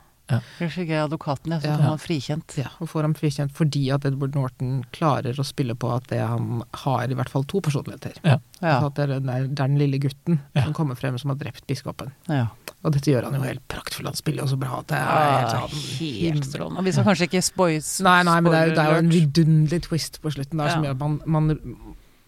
[0.59, 1.77] Kanskje ikke advokaten, jeg, så Ja.
[1.77, 2.57] får han frikjent.
[2.57, 6.19] Ja, og får ham frikjent fordi at Edward Norton klarer å spille på at det
[6.21, 8.13] han har i hvert fall to personligheter.
[8.23, 8.37] Ja.
[8.61, 10.63] Altså at det, er, det er den lille gutten Ja.
[10.67, 12.11] som kommer frem som har drept biskopen.
[12.29, 12.47] ja.
[12.81, 14.05] Og dette gjør han jo helt praktfullt.
[14.07, 16.77] Han spiller jo så bra at det er helt sånn Ah, helt strålende.
[16.79, 17.89] Og vi skal kanskje ikke spoils...
[18.07, 20.69] Nei, nei, men det er, jo- det er jo en vidunderlig twist på slutten der
[20.69, 21.49] som gjør at man, man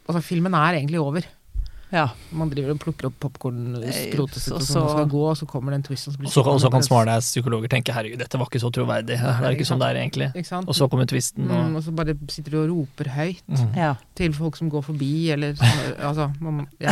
[0.10, 1.24] Altså, filmen er egentlig over.
[1.92, 2.06] Ja.
[2.32, 5.46] Man driver og plukker opp popkornskrotet sitt og og og så- skal gå, og så
[5.48, 6.08] kommer det en twist.
[6.08, 8.40] Og så, blir Og så kan, og så kan det- smartass psykologer tenke herregud, dette
[8.40, 9.18] var ikke så troverdig.
[9.18, 10.30] Det er ikke sånn det er egentlig.
[10.36, 10.68] Ikke sant?
[10.68, 13.76] Og så kommer twisten mm, og og så bare sitter du og roper høyt mm.
[13.76, 13.96] ja.
[14.16, 15.54] til folk som går forbi, eller
[16.08, 16.92] Altså, man, ja.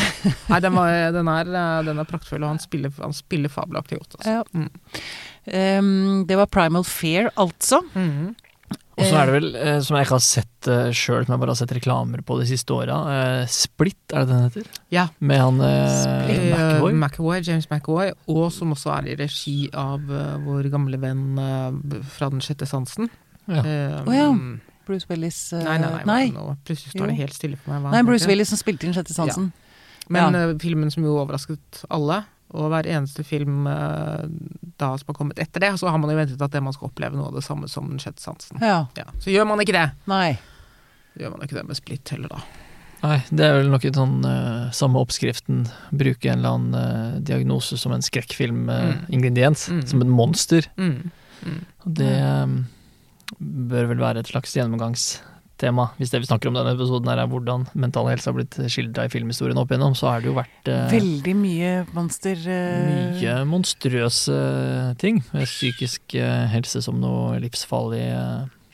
[0.49, 3.97] Nei, den, var, den, er, eh, den er praktfull, og han spiller, han spiller fabelaktig
[3.99, 4.15] godt.
[4.19, 4.29] Altså.
[4.29, 4.43] Ja.
[4.53, 4.69] Mm.
[5.49, 7.81] Um, det var Primal Fear, altså.
[7.95, 8.35] Mhm.
[8.99, 11.39] Og så er det vel, eh, som jeg ikke har sett uh, sjøl, som jeg
[11.39, 14.65] bare har sett reklamer på de siste åra, eh, Split, er det den heter?
[14.91, 15.05] Ja.
[15.23, 15.61] Med han.
[15.63, 16.97] Eh, McAvoy.
[16.99, 22.01] McAvoy, James McAvoy, og som også er i regi av eh, vår gamle venn eh,
[22.11, 23.07] fra Den sjette sansen.
[23.47, 23.63] Ja.
[23.63, 24.27] Um, oh, ja.
[24.89, 26.03] Bruce Willis eh, Nei, nei, nei.
[26.09, 26.23] nei.
[26.35, 27.81] Nå plutselig står det helt stille for meg.
[27.85, 28.27] hva Nei, Bruce.
[28.29, 29.51] Willis som spilte inn Sjette sansen.
[30.09, 30.43] Men Ja.
[30.49, 34.23] eh, filmen som jo overrasket alle, og hver eneste film eh,
[34.81, 36.89] da som har kommet etter det, så har man jo ventet at det man skal
[36.89, 38.61] oppleve noe av det samme som Den sjette sansen.
[38.63, 38.87] Ja.
[38.97, 39.05] Ja.
[39.21, 39.85] Så gjør man ikke det.
[40.09, 40.39] Nei.
[41.19, 42.41] Gjør man ikke det med Split heller, da.
[42.99, 45.61] Nei, det er vel nok en sånn uh, samme oppskriften.
[45.95, 49.69] Bruke en eller annen uh, diagnose som en skrekkfilm-ingrediens.
[49.71, 49.85] Mm.
[49.87, 50.67] Som et monster.
[50.75, 51.13] Mm.
[51.45, 51.61] Mm.
[51.85, 52.57] Og det um,
[53.71, 55.28] bør vel være et slags gjennomgangstema
[55.59, 55.89] tema.
[55.99, 59.05] Hvis det vi snakker om denne episoden her er hvordan mental helse har blitt skildra
[59.07, 62.39] i filmhistorien opp igjennom, så har det jo vært eh, Veldig mye monster...
[62.47, 64.39] eh, mye monstrøse
[65.03, 65.21] ting.
[65.35, 68.25] Med psykisk eh, helse som noe livsfarlige,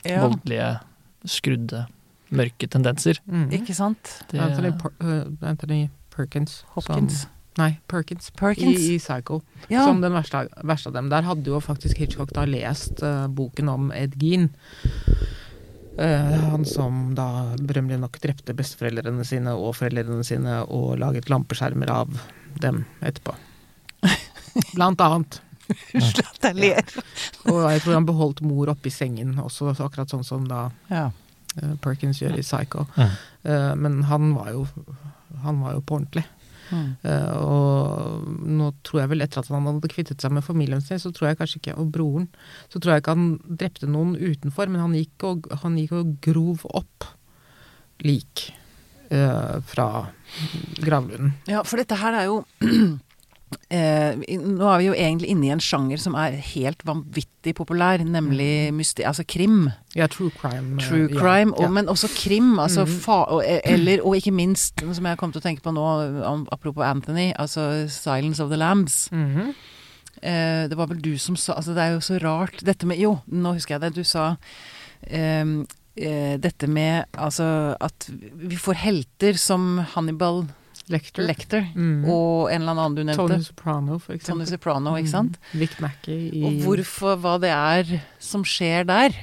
[0.06, 0.72] ja, voldelige,
[1.26, 1.84] skrudde,
[2.30, 3.18] mørke tendenser.
[3.26, 3.48] Mm.
[3.60, 4.20] Ikke sant?
[4.30, 5.80] Det, Anthony, Per- øh, Anthony
[6.14, 6.62] Perkins.
[6.74, 7.24] Hopkins.
[7.24, 8.30] Som, nei, Perkins.
[8.38, 8.80] Perkins.
[8.86, 9.40] I, i Psycho.
[9.72, 9.84] Ja.
[9.86, 11.10] Som den verste, verste av dem.
[11.12, 14.50] Der hadde jo faktisk Hitchcock da lest uh, boken om Ed Gein.
[15.98, 21.90] Eh, han som da berømmelig nok drepte besteforeldrene sine og foreldrene sine og laget lampeskjermer
[21.92, 22.18] av
[22.60, 23.34] dem etterpå.
[24.74, 25.40] Blant annet.
[25.96, 26.90] Unnskyld at jeg ler.
[27.50, 31.08] Og jeg tror han beholdt mor oppe i sengen også, akkurat sånn som da Ja.
[31.56, 32.86] eh, Perkins gjør i Psycho.
[32.96, 33.08] Ja.
[33.48, 34.66] Eh, men han var jo
[35.42, 36.22] han var jo på ordentlig.
[36.70, 36.88] Mm.
[37.06, 38.26] Eh, og
[38.58, 41.30] nå tror jeg vel etter at han hadde kvittet seg med familien sin, så tror
[41.30, 42.28] jeg kanskje ikke, og broren,
[42.72, 46.14] så tror jeg ikke han drepte noen utenfor, men han gikk og, han gikk og
[46.24, 47.10] grov opp
[48.04, 48.48] lik
[49.10, 49.88] uh, fra
[50.84, 51.36] gravlunden.
[51.48, 52.42] Ja, for dette her er jo
[53.70, 58.02] eh, Nå er vi jo egentlig inne i en sjanger som er helt vanvittig populær,
[58.04, 59.68] nemlig mysti altså krim.
[59.94, 60.80] Ja, true crime.
[60.82, 61.68] True crime ja, og, ja.
[61.70, 62.58] men også krim.
[62.58, 62.98] Altså Mhm.
[63.00, 65.86] fa og, eller, og ikke minst, som jeg kom til å tenke på nå,
[66.52, 69.08] apropos Anthony, altså 'Silence of the Lambs'.
[69.12, 69.54] Mhm.
[70.22, 72.96] Eh, det var vel du som sa Altså, det er jo så rart dette med
[72.98, 73.94] Jo, nå husker jeg det.
[73.94, 74.36] Du sa
[75.10, 80.46] ehm, eh, dette med altså at vi får helter som Hannibal
[80.92, 81.26] Lecter.
[81.26, 81.64] Lector.
[81.74, 82.04] Mm.
[82.06, 83.18] og en eller annen du nevnte.
[83.18, 84.46] Tony Soprano, for Tony.
[84.46, 85.40] Soprano, ikke sant?
[85.50, 85.58] Mm.
[85.64, 89.16] Vic Mackey i Og hvorfor, hva det er som skjer der.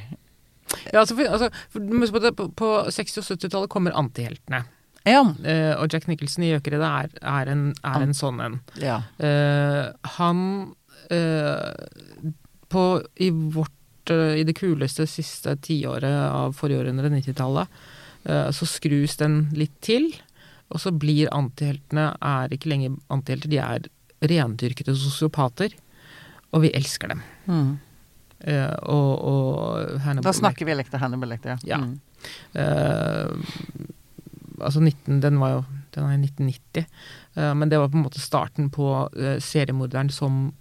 [0.91, 4.63] Ja, altså, for, altså, for, på, på, på 60- og 70-tallet kommer antiheltene.
[5.07, 5.21] Ja.
[5.23, 8.59] Uh, og Jack Nicholson i 'Gjøkeredet' er, er, en, er en sånn en.
[8.79, 9.01] ja.
[9.19, 10.39] Uh, han
[11.11, 12.31] uh,
[12.71, 12.83] på,
[13.19, 17.83] I vårt I det kuleste siste tiåret av forrige århundre, 90-tallet,
[18.27, 20.09] eh, så skrus den litt til.
[20.73, 23.89] Og så blir antiheltene er ikke lenger antihelter, de er
[24.23, 25.75] rendyrkede sosiopater.
[26.53, 27.21] Og vi elsker dem.
[27.49, 27.73] Mm.
[28.43, 31.77] Uh, og, og Hannibal Da snakker vi Lecter, Hannibal Lecter, Ja.
[31.79, 31.93] Mm.
[32.57, 33.29] Uh,
[34.63, 35.61] altså 19, den var jo
[35.93, 36.87] den er i 1990,
[37.33, 38.85] Uh, men det var på en måte starten på
[39.17, 40.51] eh, seriemorderen som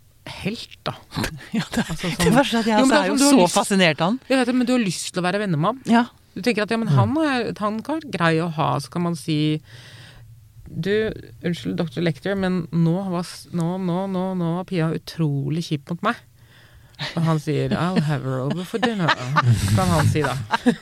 [0.40, 0.94] helt, da.
[1.52, 3.56] Ja, det, Altså, det verste er at jeg Jo, altså, er jo som så lyst-
[3.58, 4.16] fascinert av han.
[4.30, 5.82] jeg vet det, men du har lyst til å være venner med ham.
[5.84, 6.02] Ja.
[6.32, 9.04] Du tenker at ja, men han, er, han kan være grei å ha, så kan
[9.04, 9.36] man si
[10.80, 11.12] du,
[11.44, 12.00] unnskyld, dr.
[12.04, 16.16] Lecter, men nå var, nå, nå, nå, nå var Pia utrolig kjip mot meg.
[17.16, 19.08] Og han sier 'I'll have her over for dinner',
[19.74, 20.36] kan han si da.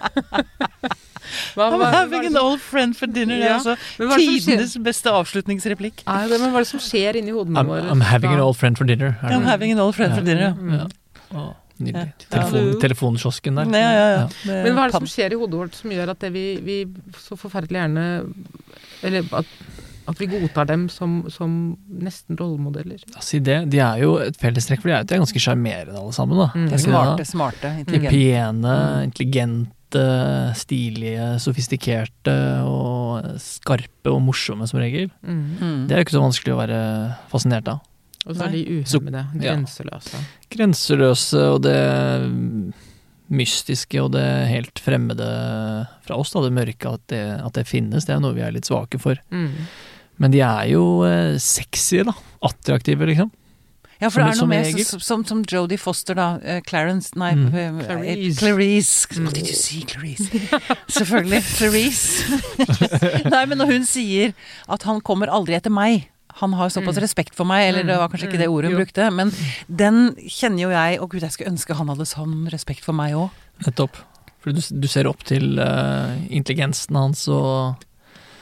[1.54, 3.36] Hva, I'm hva- having an old friend for dinner.
[3.38, 6.02] Er Ja, altså er tidenes beste avslutningsreplikk.
[6.06, 7.86] Nei, det, men hva er det som skjer inni hodene I'm, våre?
[7.92, 9.16] I'm having an old friend for dinner.
[9.22, 10.54] er I'm det- having an old friend for dinner, ja.
[10.54, 10.72] Mm.
[10.74, 10.86] Ja.
[11.30, 11.44] Å,
[11.80, 12.12] nydelig.
[12.18, 12.28] Ja.
[12.34, 13.70] Telefon, telefonkiosken der.
[13.78, 14.28] Ja, ja, ja.
[14.64, 16.78] Men hva er det som skjer i hodet vårt som gjør at det vi, vi
[17.18, 18.06] så forferdelig gjerne
[19.06, 19.46] Eller at,
[20.10, 21.56] at vi godtar dem som, som
[21.88, 23.02] nesten rollemodeller?
[23.14, 23.60] Ja, Si det.
[23.72, 26.38] De er jo et fellestrekk, for de er, de er ganske sjarmerende alle sammen.
[26.40, 26.48] da.
[26.54, 26.66] Mm.
[26.72, 28.16] Er smarte, intelligente smarte, De intelligente.
[28.16, 28.74] pene,
[29.08, 30.06] intelligente,
[30.60, 35.08] stilige, sofistikerte og skarpe og morsomme som regel.
[35.22, 35.40] Mm.
[35.60, 35.80] Mm.
[35.88, 36.82] Det er jo ikke så vanskelig å være
[37.32, 37.80] fascinert av.
[38.28, 39.54] Og så er de uhemmede, ja.
[39.54, 40.18] grenseløse.
[40.52, 41.78] Grenseløse og det
[43.30, 45.26] mystiske og det helt fremmede
[46.06, 48.54] fra oss, da, det mørke, at det, at det finnes, det er noe vi er
[48.54, 49.20] litt svake for.
[49.30, 49.52] Mm.
[50.20, 52.12] Men de er jo eh, sexy, da.
[52.44, 53.30] Attraktive, liksom.
[54.00, 56.28] Ja, for Som- det er noe med som, som, som Jodie Foster, da.
[56.40, 57.48] Uh, Clarence Nei, Mm.
[57.52, 58.38] uh, Clarice.
[58.40, 59.06] Clarice.
[59.12, 59.24] Mm.
[59.26, 60.30] What did you see, Clarice?
[60.88, 61.42] Selvfølgelig.
[61.58, 62.24] Clarice.
[63.34, 64.32] nei, men når hun sier
[64.72, 66.06] at han kommer aldri etter meg
[66.40, 67.02] han har såpass Mm.
[67.02, 68.84] respekt for meg, eller det var kanskje ikke det ordet hun Mm, jo.
[68.86, 69.32] brukte, men
[69.68, 73.12] den kjenner jo jeg og gud, jeg skulle ønske han hadde sånn respekt for meg
[73.18, 73.30] òg.
[73.66, 73.98] Nettopp.
[74.40, 77.76] For du, du ser opp til uh, intelligensen hans og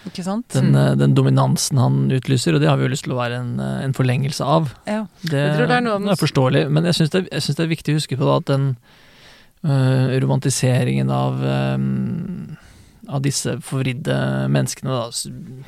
[0.09, 0.49] Ikke sant?
[0.57, 0.77] den, Mm.
[0.81, 3.61] eh, den dominansen han utlyser, og det har vi jo lyst til å være en,
[3.61, 4.73] eh, en forlengelse av.
[4.87, 5.07] Ja.
[5.23, 7.61] Det, Jeg tror det er noe av den- er forståelig, men jeg syns det, det
[7.61, 8.77] er viktig å huske på da, at den
[9.65, 12.57] øh, romantiseringen av øhm,
[13.09, 15.09] av disse forvridde menneskene, da,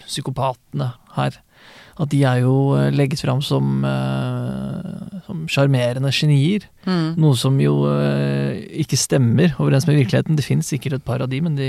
[0.06, 1.32] psykopatene her,
[1.98, 3.82] at de er jo legget fram som
[5.26, 6.62] som sjarmerende genier.
[6.86, 7.16] Mm.
[7.20, 7.84] Noe som jo
[8.82, 10.36] ikke stemmer overens med virkeligheten.
[10.36, 11.68] Det fins sikkert et par av de, men de,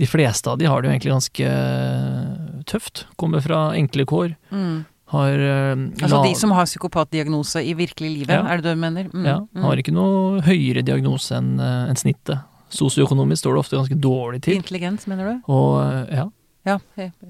[0.00, 3.04] de fleste av de har det jo egentlig ganske øh, tøft.
[3.20, 4.34] Kommer fra enkle kår.
[4.50, 4.78] Mm.
[5.10, 8.44] Har øh, Altså de som har psykopatdiagnose i virkelig livet, Ja.
[8.46, 9.10] er det det du mener?
[9.12, 9.26] Mm.
[9.26, 9.62] Ja, mm.
[9.66, 12.40] har ikke noe høyere diagnose enn en snittet.
[12.70, 14.54] Sosioøkonomisk står det ofte ganske dårlig til.
[14.60, 15.52] Intelligens, mener du?
[15.52, 16.26] Og eh, ja.
[16.68, 16.76] Ja,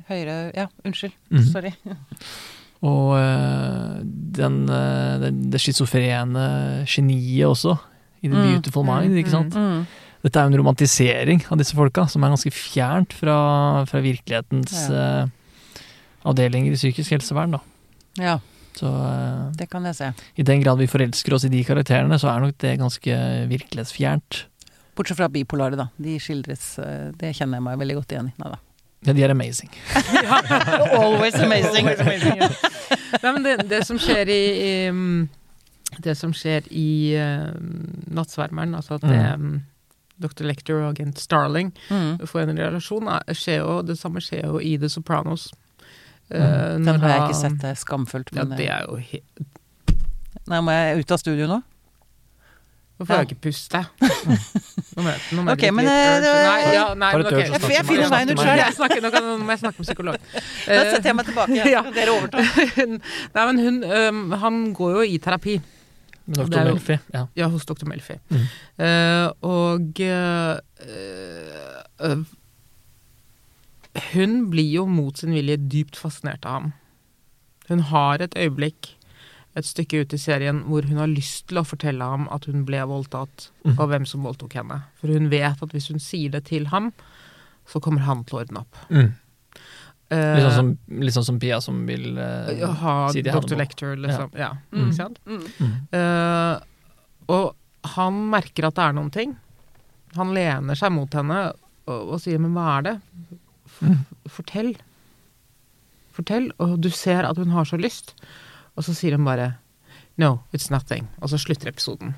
[0.09, 1.15] høyere Ja, unnskyld.
[1.31, 1.45] Mm.
[1.53, 1.71] Sorry.
[2.91, 4.01] Og eh,
[4.37, 7.77] den, eh, den, det schizofrene geniet også,
[8.23, 9.55] i The Mm, Beautiful Mind, ikke sant.
[9.57, 9.87] Mm.
[10.21, 13.37] Dette er jo en romantisering av disse folka, som er ganske fjernt fra,
[13.89, 15.25] fra virkelighetens Ja.
[15.25, 15.29] uh,
[16.29, 17.61] avdelinger i psykisk helsevern, da.
[18.21, 18.39] Ja,
[18.77, 20.11] Så uh, det kan jeg se.
[20.37, 23.17] i den grad vi forelsker oss i de karakterene, så er nok det ganske
[23.49, 24.45] virkelighetsfjernt.
[24.97, 25.87] Bortsett fra bipolare, da.
[25.97, 28.33] De skildres eh, Det kjenner jeg meg veldig godt igjen i.
[28.43, 28.59] Nei da.
[29.07, 29.71] Ja, de er amazing.
[31.01, 31.87] Always amazing.
[31.89, 32.49] Always amazing, ja.
[33.23, 35.29] Nei, men det, det som skjer i, i mm,
[36.05, 37.55] Det som skjer i uh,
[38.13, 39.55] Nattsvermeren, altså at det, mm.
[40.21, 40.45] Dr.
[40.45, 42.19] Lector og agent Starling Mm.
[42.29, 45.49] får en relasjon, er, skjer jo, det samme skjer jo i The Sopranos.
[46.31, 48.31] Eh, Den har jeg ikke sett, det er skamfullt.
[48.37, 49.23] Ja, det eh, er jo he
[50.51, 51.61] Nei, må jeg ut av studio nå?
[53.01, 53.81] Nå får jeg ikke puste?
[54.97, 56.21] Nå må jeg, nå må jeg men, litt eh.
[56.21, 58.75] Nei, ja, Jeg- jeg finner veien ut sjøl, jeg.
[59.01, 60.17] Nå kan- nå må jeg snakke med psykolog.
[60.35, 60.41] Da
[60.75, 61.65] Eh, setter jeg meg tilbake.
[61.75, 61.83] ja.
[61.97, 62.45] Dere overtar.
[63.35, 65.61] nei, men hun um, Han går jo i terapi.
[66.31, 66.99] Med er Melfi.
[67.15, 67.25] Ja.
[67.37, 67.87] Ja, hos dr.
[67.91, 68.17] Melfi.
[68.31, 68.45] Mm.
[68.79, 70.59] Uh, og uh,
[72.07, 72.23] uh,
[74.13, 76.73] Hun blir jo mot sin vilje dypt fascinert av ham.
[77.71, 78.95] Hun har et øyeblikk
[79.59, 82.63] et stykke ut i serien hvor hun har lyst til å fortelle ham at hun
[82.69, 83.79] ble voldtatt, Mhm.
[83.81, 84.83] og hvem som voldtok henne.
[85.01, 86.93] For hun vet at hvis hun sier det til ham,
[87.67, 88.77] så kommer han til å ordne opp.
[88.91, 89.13] Mm.
[90.11, 92.51] Eh, Litt, sånn som, litt sånn som Pia som vil uh,
[92.83, 93.55] ha si det Dr.
[93.61, 94.33] Lecture, liksom.
[94.35, 94.49] Ja.
[94.75, 94.91] Mm.
[94.91, 95.45] Mm.
[95.61, 95.75] Mm.
[95.95, 96.57] Uh,
[97.31, 99.37] og han merker at det er noen ting.
[100.17, 101.53] Han lener seg mot henne
[101.87, 103.01] og, og sier 'men hva er det'?
[103.71, 104.01] F Mm.
[104.29, 104.75] Fortell.
[106.13, 106.51] Fortell.
[106.59, 108.15] Og du ser at hun har så lyst.
[108.77, 109.55] Og så sier hun bare
[110.19, 111.07] 'no, it's nothing'.
[111.23, 112.15] Og så slutter episoden.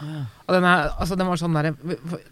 [0.00, 1.72] Og den, er, altså den var sånn derre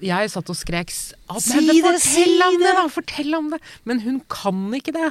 [0.05, 1.11] Jeg satt og skrek Si
[1.57, 2.87] men det, Fortell si om det, det!» da!
[2.93, 3.61] Fortell om det!
[3.89, 5.11] Men hun kan ikke det.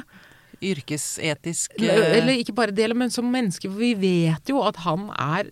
[0.64, 3.68] Yrkesetisk eh, Eller ikke bare det, men som menneske.
[3.68, 5.50] For vi vet jo at han er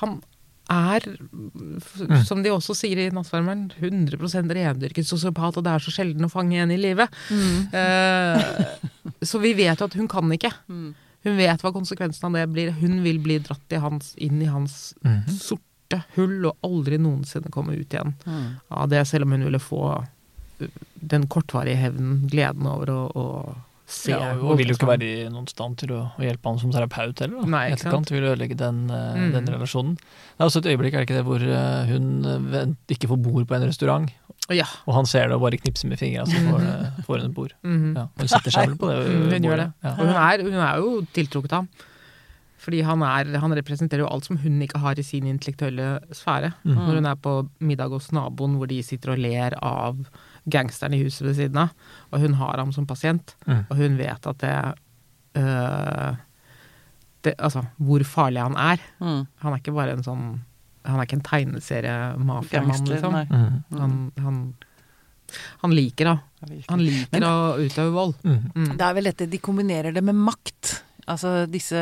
[0.00, 0.22] Han
[0.70, 2.24] er, Mm.
[2.24, 4.16] som de også sier i Nattsvermeren, 100
[4.56, 7.04] rendyrket sosiopat, og det er så sjelden å fange en i live.
[7.28, 7.68] mm.
[7.68, 10.50] Uh, så vi vet jo at hun kan ikke.
[10.68, 10.94] Mm.
[11.24, 12.72] Hun vet hva konsekvensen av det blir.
[12.80, 15.28] Hun vil bli dratt i hans, inn i hans mm.
[15.36, 15.62] sorte
[16.16, 18.48] hull og aldri noensinne komme ut igjen Mm.
[18.70, 20.66] av det, selv om hun ville få uh,
[21.02, 25.04] den kortvarige hevnen, gleden over å, å se Ja, og og vil jo ikke være
[25.04, 27.42] i noen stand til å, å hjelpe han som terapeut heller.
[27.42, 27.50] Da.
[27.52, 27.84] Nei, ikke sant?
[27.84, 29.32] etterkant vil ødelegge den, eh, Mm.
[29.34, 29.94] den relasjonen.
[29.98, 32.06] Det er også et øyeblikk, er det ikke det, hvor eh, hun
[32.50, 34.10] vent- ikke får bord på en restaurant,
[34.50, 34.64] Ja.
[34.86, 37.52] og han ser det og bare knipser med fingra, så får, får hun et bord.
[37.62, 37.94] mhm.
[37.96, 39.68] Ja, hun setter seg vel på det Hun hun gjør det.
[39.84, 39.90] Ja.
[39.98, 41.68] Og hun er, hun er jo tiltrukket ham.
[42.64, 46.54] Fordi han, er, han representerer jo alt som hun ikke har i sin intellektuelle sfære.
[46.64, 46.74] Mm.
[46.78, 49.98] Når hun er på middag hos naboen hvor de sitter og ler av
[50.48, 51.74] gangsteren i huset ved siden av,
[52.12, 53.66] og hun har ham som pasient, Mm.
[53.68, 54.54] og hun vet at det,
[55.36, 56.16] øh,
[57.24, 58.80] det Altså, hvor farlig han er.
[59.00, 59.26] Mm.
[59.44, 60.40] Han er ikke bare en sånn
[60.86, 63.12] Han er ikke en tegneserie-mafiamann, liksom.
[63.12, 63.24] nei.
[63.24, 63.78] Mhm.
[63.80, 64.54] Han, han,
[65.62, 66.18] han liker da.
[66.68, 68.14] Han liker Men- å utøve vold.
[68.22, 68.50] Mhm.
[68.54, 68.76] Mm.
[68.76, 70.82] Det er vel dette, de kombinerer det med makt.
[71.06, 71.76] Altså, disse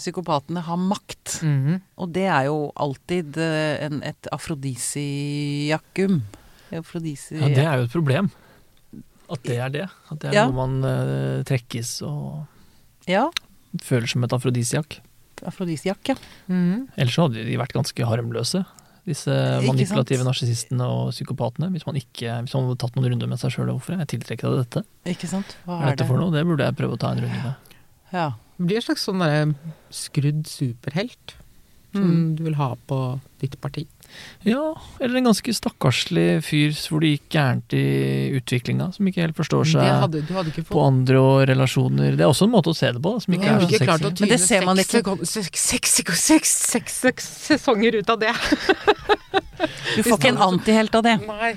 [0.00, 1.38] psykopatene har makt.
[1.42, 1.78] Mhm.
[2.02, 6.20] Og det er jo alltid eh, en, et afrodisiakum.
[6.76, 7.38] Afrodisi...
[7.38, 8.30] Ja, det er jo et problem.
[9.32, 9.86] At det er det.
[10.10, 10.44] At det er Ja.
[10.50, 12.44] noe man uh, trekkes og
[13.08, 13.28] Ja,
[13.82, 15.00] føler som et afrodisiak.
[15.46, 16.14] afrodisiak, ja.
[16.48, 16.88] Mhm.
[16.96, 18.64] Ellers så hadde de vært ganske harmløse,
[19.06, 19.30] disse
[19.66, 21.70] manipulative narsissistene og psykopatene.
[21.74, 23.70] Hvis man ikke hvis man hadde tatt noen runder med seg sjøl.
[23.74, 24.84] Hvorfor er jeg tiltrekker av dette?
[25.06, 25.56] Ikke sant?
[25.64, 26.10] Hva Hva er er dette det?
[26.10, 26.30] for noe?
[26.34, 27.54] Det burde jeg prøve å ta en runde med.
[28.12, 28.26] Ja.
[28.56, 29.54] Det blir en slags sånn
[29.92, 31.34] skrudd superhelt
[31.96, 32.36] som Mm.
[32.36, 33.86] du vil ha på ditt parti.
[34.44, 39.36] Ja, eller en ganske stakkarslig fyr hvor det gikk gærent i utviklinga, som ikke helt
[39.36, 42.12] forstår seg hadde, du hadde ikke på andre og relasjoner.
[42.16, 44.20] Det er også en måte å se det på, som ikke er så ikke sexy.
[44.20, 45.02] Men det ser man ikke.
[45.56, 48.32] seks- sesonger ut av det.
[49.96, 51.16] Du får ikke en antihelt av det.
[51.26, 51.54] Nei.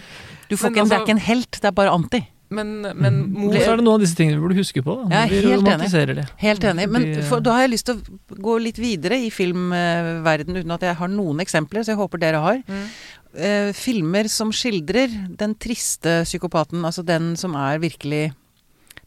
[0.49, 2.23] Du får ikke en, det er altså- ikke en helt, det er bare anti.
[2.49, 3.33] Men, men Mhm.
[3.33, 4.95] mor så er det noen av disse tingene vi burde huske på.
[5.03, 5.09] Da.
[5.27, 6.25] Jeg er helt enig.
[6.41, 6.89] Helt enig.
[6.89, 10.81] Men for, da har jeg lyst til å gå litt videre i filmverden uten at
[10.81, 12.63] jeg har noen eksempler, så jeg håper dere har.
[12.65, 12.89] Mm.
[13.29, 18.31] Uh, filmer som skildrer den triste psykopaten, altså den som er virkelig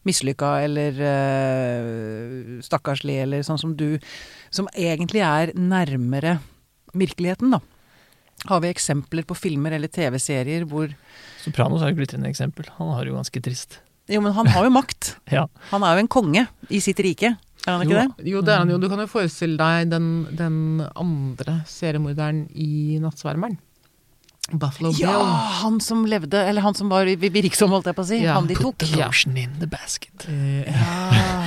[0.06, 3.98] mislykka eller uh, stakkarslig, eller sånn som du,
[4.50, 6.38] som egentlig er nærmere
[6.94, 7.60] virkeligheten, da.
[8.48, 10.90] Har vi eksempler på filmer eller TV-serier hvor
[11.44, 12.66] Sopranos er et glitrende eksempel.
[12.78, 13.80] Han har det jo ganske trist.
[14.10, 15.16] Jo, men han har jo makt.
[15.30, 15.46] Ja.
[15.70, 17.36] Han er jo en konge i sitt rike.
[17.66, 18.26] Er han ikke det?
[18.32, 18.78] Jo, det er han jo.
[18.82, 20.56] Du kan jo forestille deg den, den
[20.98, 23.58] andre seriemorderen i Nattsvermeren.
[24.52, 25.28] Buffalo Ja, Bill.
[25.62, 28.18] han som levde, eller han som var virksom, holdt jeg på å si.
[28.24, 28.34] Ja.
[28.34, 28.74] Han de tok.
[28.82, 29.06] Put the Ja.
[29.06, 30.26] lotion in the basket.
[30.28, 31.41] Eh, Ja.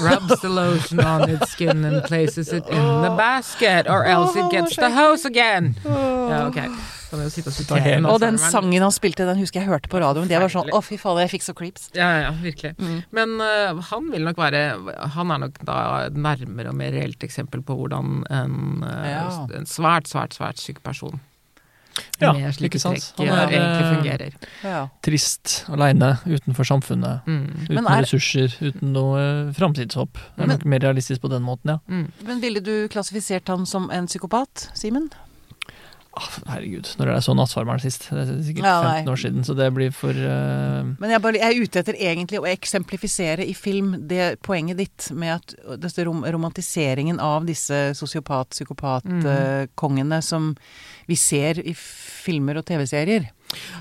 [0.00, 4.50] Rubs the lotion on its skin and places it in the basket, or else it
[4.50, 5.74] gets the hose again.
[5.84, 6.60] Ja, ok.
[7.14, 10.26] Kan og den sangen han spilte, den husker jeg hørte på radioen.
[10.30, 10.70] Det var sånn.
[10.74, 11.86] Å, fy fader, jeg fikk så creeps.
[11.94, 12.72] Ja, ja, ja, virkelig.
[12.80, 12.96] Mm.
[13.14, 14.64] Men uh, han vil nok være
[15.14, 15.76] Han er nok da
[16.08, 19.28] et nærmere og mer reelt eksempel på hvordan en, uh, Ja.
[19.54, 21.20] en svært, svært, svært syk person
[22.20, 23.12] Ja, med slike ikke sant?
[23.16, 24.32] trekk Han er, egentlig fungerer.
[24.64, 24.88] Ja.
[25.04, 27.20] Trist, aleine, utenfor samfunnet.
[27.26, 27.50] Mm.
[27.68, 30.12] Uten er- ressurser, uten noe framtidshåp.
[30.14, 31.78] Det er Men- nok mer realistisk på den måten, ja.
[31.88, 32.10] Mm.
[32.26, 35.10] Men ville du klassifisert han som en psykopat, Simen?
[36.16, 38.04] Ah, herregud, når er det så Nattfarmeren sist?
[38.08, 40.84] Det er sikkert Ja, 15 år siden, så det blir for uh...
[41.00, 45.08] Men jeg, bare, jeg er ute etter egentlig å eksemplifisere i film det poenget ditt
[45.10, 50.54] med at dette rom, romantiseringen av disse sosiopat-psykopat-kongene som
[51.06, 53.26] vi ser i filmer og TV-serier.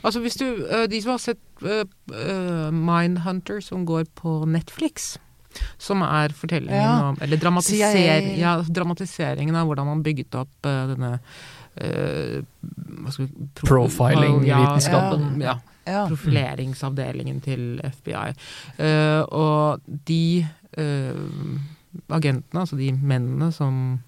[0.03, 5.17] Altså hvis du, øh, De som har sett øh, øh, Mindhunter som går på Netflix,
[5.77, 7.09] som er fortellingen Ja.
[7.09, 11.19] om Eller dramatiser, ja, dramatiseringen av hvordan man bygget opp denne
[11.77, 12.41] uh,
[13.55, 15.41] pro- Profiling-vitenskapen.
[15.41, 15.45] Ja,
[15.85, 16.05] ja, Ja.
[16.07, 18.33] profileringsavdelingen til FBI.
[18.79, 21.11] Eh, og de eh,
[22.09, 23.99] agentene, altså de mennene som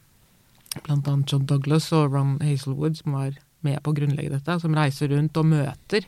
[0.83, 4.75] blant annet John Douglas og Ron Hazelwood, som var med på å grunnlegge dette, som
[4.77, 6.05] reiser rundt og møter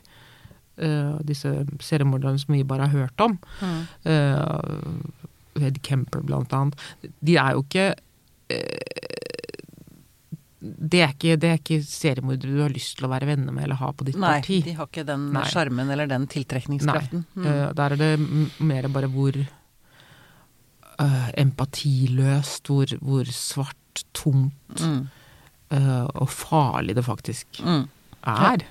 [0.78, 1.50] uh, disse
[1.82, 3.38] seriemorderne som vi bare har hørt om.
[3.62, 3.80] Mm.
[4.06, 5.26] Uh,
[5.58, 6.78] Ed Kemper, blant annet.
[7.18, 7.86] De er jo ikke
[8.52, 9.08] eh,
[10.58, 13.68] det, er ikke det er ikke seriemordere du har lyst til å være venner med
[13.68, 14.60] eller ha på ditt Nei, parti.
[14.66, 15.44] de har ikke den Nei.
[15.50, 17.24] sjarmen eller den tiltrekningskraften.
[17.34, 17.46] Mm.
[17.46, 18.12] Eh, der er det
[18.66, 19.38] mer bare hvor
[20.98, 23.76] uh, empatiløst, hvor, hvor svart,
[24.12, 25.08] tomt Mm.
[25.72, 27.88] uh, og farlig det faktisk Mm.
[28.26, 28.64] er.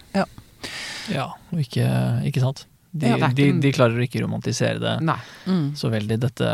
[1.13, 1.85] Ja, og ikke,
[2.25, 2.65] ikke sant?
[2.97, 5.19] De, Ja, det de, de klarer å ikke romantisere det Nei.
[5.45, 5.75] Mm.
[5.77, 6.49] så veldig, dette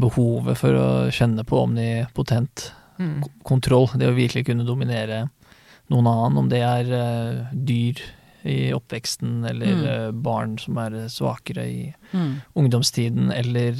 [0.00, 3.24] behovet for å kjenne på omnipotent Mm.
[3.42, 3.88] kontroll.
[3.98, 5.28] Det å virkelig kunne dominere
[5.90, 7.98] noen annen, om det er uh, dyr
[8.44, 9.84] i oppveksten, eller Mm.
[9.86, 12.42] eh, barn som er svakere i Mm.
[12.56, 13.72] ungdomstiden, eller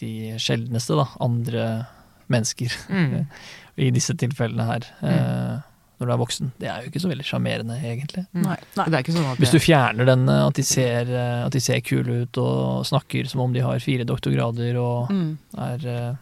[0.00, 1.86] de sjeldneste, da, andre
[2.30, 2.76] mennesker.
[2.88, 3.26] Mm.
[3.80, 5.62] I disse tilfellene her, Mm.
[6.00, 6.52] når du er voksen.
[6.60, 8.22] Det er jo ikke så veldig sjarmerende, egentlig.
[8.32, 8.42] Mm.
[8.46, 8.56] Nei.
[8.78, 8.86] Nei.
[8.88, 11.52] Det er ikke sånn at Hvis du fjerner den, eh, at de, ser, eh, at
[11.52, 15.36] de ser kule ut og snakker som om de har fire doktorgrader og Mm.
[15.58, 16.14] er eh,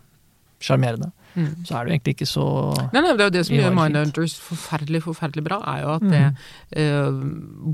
[0.58, 1.62] sjarmerende, mm.
[1.64, 2.44] så er det jo egentlig ikke så
[2.92, 3.74] Nei, nei, det er jo det som gjør.
[3.78, 6.10] Mindhunters forferdelig, forferdelig bra, er jo at Mm.
[6.10, 7.20] det eh,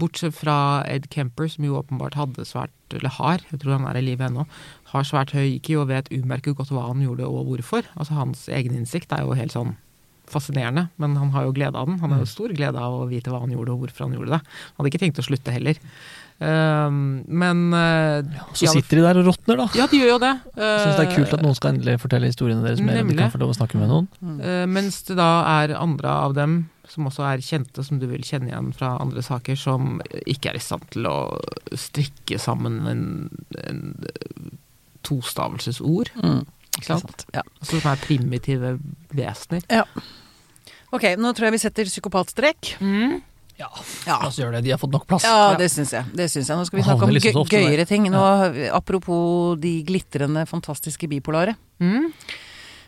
[0.05, 3.97] Bortsett fra Ed Kemper, som jo åpenbart hadde svært, eller har, jeg tror han er
[3.97, 4.44] i live ennå,
[4.95, 7.83] har svært høy IQ og vet umerket godt hva han gjorde og hvorfor.
[7.99, 9.75] Altså Hans egeninnsikt er jo helt sånn
[10.25, 11.99] fascinerende, men han har jo glede av den.
[12.01, 12.33] Han har jo Mm.
[12.33, 14.41] stor glede av å vite hva han gjorde og hvorfor han gjorde det.
[14.41, 15.77] Han hadde ikke tenkt å slutte heller.
[16.41, 16.91] Uh,
[17.29, 18.25] men uh,
[18.57, 19.67] Så sitter de der og råtner, da.
[19.79, 20.33] Ja, de gjør jo det.
[20.57, 23.19] Jeg syns det er kult at noen skal endelig fortelle historiene deres mer, enn de
[23.21, 24.09] kan få lov å snakke med noen.
[24.41, 25.29] Eh, mens det da
[25.63, 26.57] er andre av dem
[26.89, 30.59] som også er kjente, som du vil kjenne igjen fra andre saker, som ikke er
[30.59, 31.15] i stand til å
[31.77, 33.07] strikke sammen en,
[33.69, 33.95] en
[35.07, 36.11] tostavelsesord.
[36.23, 36.43] Mm.
[36.75, 37.05] Ikke sant?
[37.07, 37.27] Sant.
[37.37, 37.43] Ja.
[37.61, 38.75] Altså, som er primitive
[39.14, 39.62] vesener.
[40.95, 42.75] Ok, nå tror jeg vi setter psykopatstrek.
[43.55, 43.69] Ja,
[44.07, 44.19] Ja.
[44.19, 44.64] la oss gjøre det.
[44.67, 45.23] De har fått nok plass.
[45.23, 45.57] Ja, Ja.
[45.59, 46.05] det syns jeg.
[46.14, 46.57] Det syns jeg.
[46.59, 48.09] Nå skal vi snakke om liksom gøyere ting.
[48.11, 51.55] Nå, Apropos de glitrende, fantastiske bipolare.
[51.81, 52.11] Mm.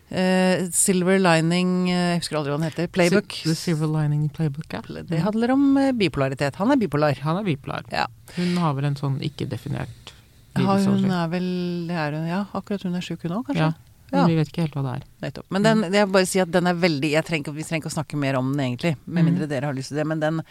[0.07, 2.87] Uh, Silver Lining eh, Jeg husker aldri hva den heter.
[2.94, 3.29] Playbook.
[3.42, 4.81] The Silver Lining Playbook, ja.
[5.02, 6.55] Det handler om eh, bipolaritet.
[6.62, 7.18] Han er bipolar.
[7.26, 7.83] Han er bipolar.
[7.90, 8.07] Ja.
[8.37, 10.12] Hun har vel en sånn ikke-definert
[10.59, 11.51] Ja, hun er vel
[11.88, 13.57] det er, hun- Ja, akkurat hun er sjuk hun òg, kanskje.
[13.57, 13.73] Ja,
[14.12, 14.27] men Ja.
[14.27, 15.07] vi vet ikke helt hva det er.
[15.27, 15.47] Nettopp.
[15.51, 17.97] Men den, jeg bare si at den er veldig jeg trenger, Vi trenger ikke å
[18.05, 18.97] snakke mer om den, egentlig.
[19.07, 20.07] Med mindre dere har lyst til det.
[20.07, 20.42] Men den,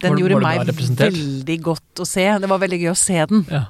[0.00, 2.38] den Var gjorde var meg veldig godt å se.
[2.38, 3.46] Det var veldig gøy å se den.
[3.50, 3.64] Ja.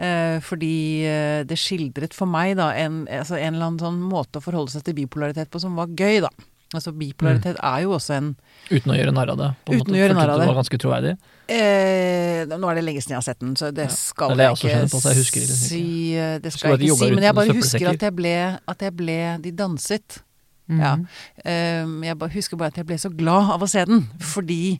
[0.00, 4.40] Eh, fordi eh, det skildret for meg da en, altså en eller annen sånn måte
[4.40, 6.30] å forholde seg til bipolaritet på som var gøy, da.
[6.72, 8.26] Altså Bipolaritet er jo også en
[8.70, 9.48] Uten å gjøre narr av det.
[9.66, 10.48] på Uten måte, å gjøre narr av Det det.
[10.52, 11.14] var ganske troverdig.
[11.50, 13.94] eh, Nå er det lenge siden jeg har sett den, så det Ja.
[13.94, 15.46] skal Det jeg jeg ikke på, jeg det ikke.
[15.56, 16.14] si.
[16.16, 18.96] eh, Det skal jeg ikke si, men jeg bare husker at jeg ble, at jeg
[18.96, 20.22] ble De danset.
[20.70, 20.78] Mm.
[20.80, 20.96] Ja.
[21.44, 24.08] Eh, jeg bare husker bare at jeg ble så glad av å se den.
[24.20, 24.78] Fordi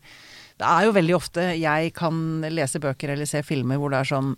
[0.61, 4.15] det er jo veldig ofte jeg kan lese bøker eller se filmer hvor det er
[4.15, 4.37] sånn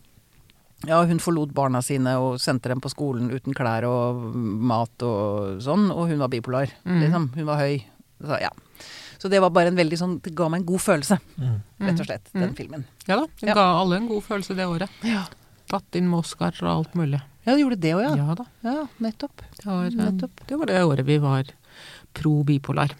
[0.86, 5.60] ja, hun forlot barna sine og sendte dem på skolen uten klær og mat og
[5.62, 6.72] sånn, og hun var bipolar.
[6.84, 7.00] Mm.
[7.04, 7.28] Liksom.
[7.36, 7.82] Hun var høy.
[8.22, 8.50] Så, ja.
[9.18, 11.56] så det var bare en veldig sånn Det ga meg en god følelse, Mm.
[11.80, 12.54] rett og slett, den Mm.
[12.56, 12.84] filmen.
[13.08, 13.54] Ja da, den Ja.
[13.54, 14.88] ga alle en god følelse det året.
[15.02, 15.24] Ja,
[15.68, 17.20] Tatt inn med Oscar og alt mulig.
[17.46, 18.14] ja det gjorde det òg, ja.
[18.26, 18.44] Ja da.
[18.62, 19.36] Ja, nettopp.
[19.56, 20.46] Det var, eh, Nettopp.
[20.46, 21.44] det var det året vi var
[22.14, 22.90] pro bipolar.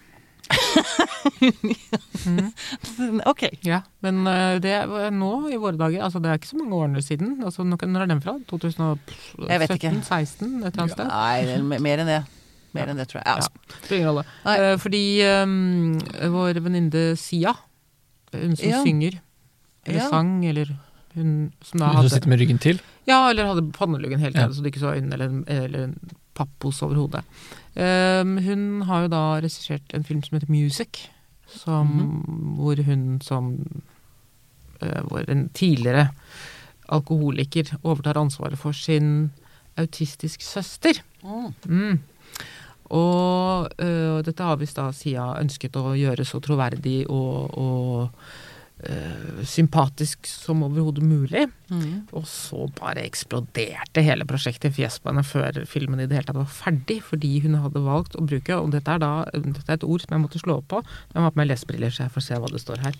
[2.26, 3.22] Mm.
[3.30, 3.42] Ok.
[3.66, 6.78] Ja, men eh, det er nå i våre dager, altså det er ikke så mange
[6.78, 7.34] årene siden.
[7.44, 8.36] Altså, når når er den fra?
[8.38, 9.92] Jeg vet ikke.
[9.96, 11.10] 2017-16, et eller annet sted?
[11.10, 12.20] Nei, er mer enn det.
[12.72, 13.26] Mer enn det, tror jeg.
[13.28, 13.96] Ja, Ja.
[13.96, 14.24] Ingen rolle.
[14.48, 15.02] Eh, fordi
[15.42, 15.98] um,
[16.32, 17.52] vår venninne Sia
[18.32, 18.80] Hun som Ja.
[18.82, 19.18] synger.
[19.84, 20.08] Eller Ja.
[20.08, 20.70] sang, eller
[21.14, 22.80] hun som da Hun som sitter med ryggen til.
[23.06, 24.48] Ja, eller hadde panneluggen hele Ja.
[24.48, 25.94] så du ikke så øynene eller, eller
[26.34, 27.24] pappos over hodet.
[27.72, 31.06] Um, hun har jo da regissert en film som heter Music,
[31.48, 31.88] som,
[32.58, 33.54] hvor hun som
[34.82, 36.08] uh, Hvor en tidligere
[36.92, 39.30] alkoholiker overtar ansvaret for sin
[39.76, 41.00] autistisk søster.
[41.22, 41.52] Mm.
[41.64, 41.98] Mm.
[42.92, 48.10] Og uh, dette har visst da Sia ønsket å gjøre så troverdig og, og
[48.88, 51.46] øh, sympatisk som overhodet mulig.
[51.70, 52.08] Mm.
[52.12, 56.28] Og så bare eksploderte hele prosjektet i fjeset på henne før filmen i det hele
[56.28, 59.78] tatt var ferdig, fordi hun hadde valgt å bruke, og dette er da dette er
[59.80, 62.06] et ord som jeg måtte slå opp på, jeg må ha på meg lesebriller så
[62.06, 62.98] jeg får se hva det står her.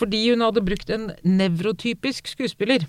[0.00, 2.86] Fordi hun hadde brukt en nevrotypisk skuespiller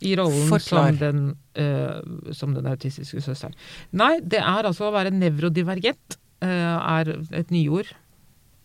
[0.00, 0.96] i rollen Forklar.
[0.96, 1.20] som den,
[1.60, 3.52] uh, som den autistiske søsteren.
[3.92, 7.90] Nei, det er altså å være nevrodivergent, Uh, er et nyord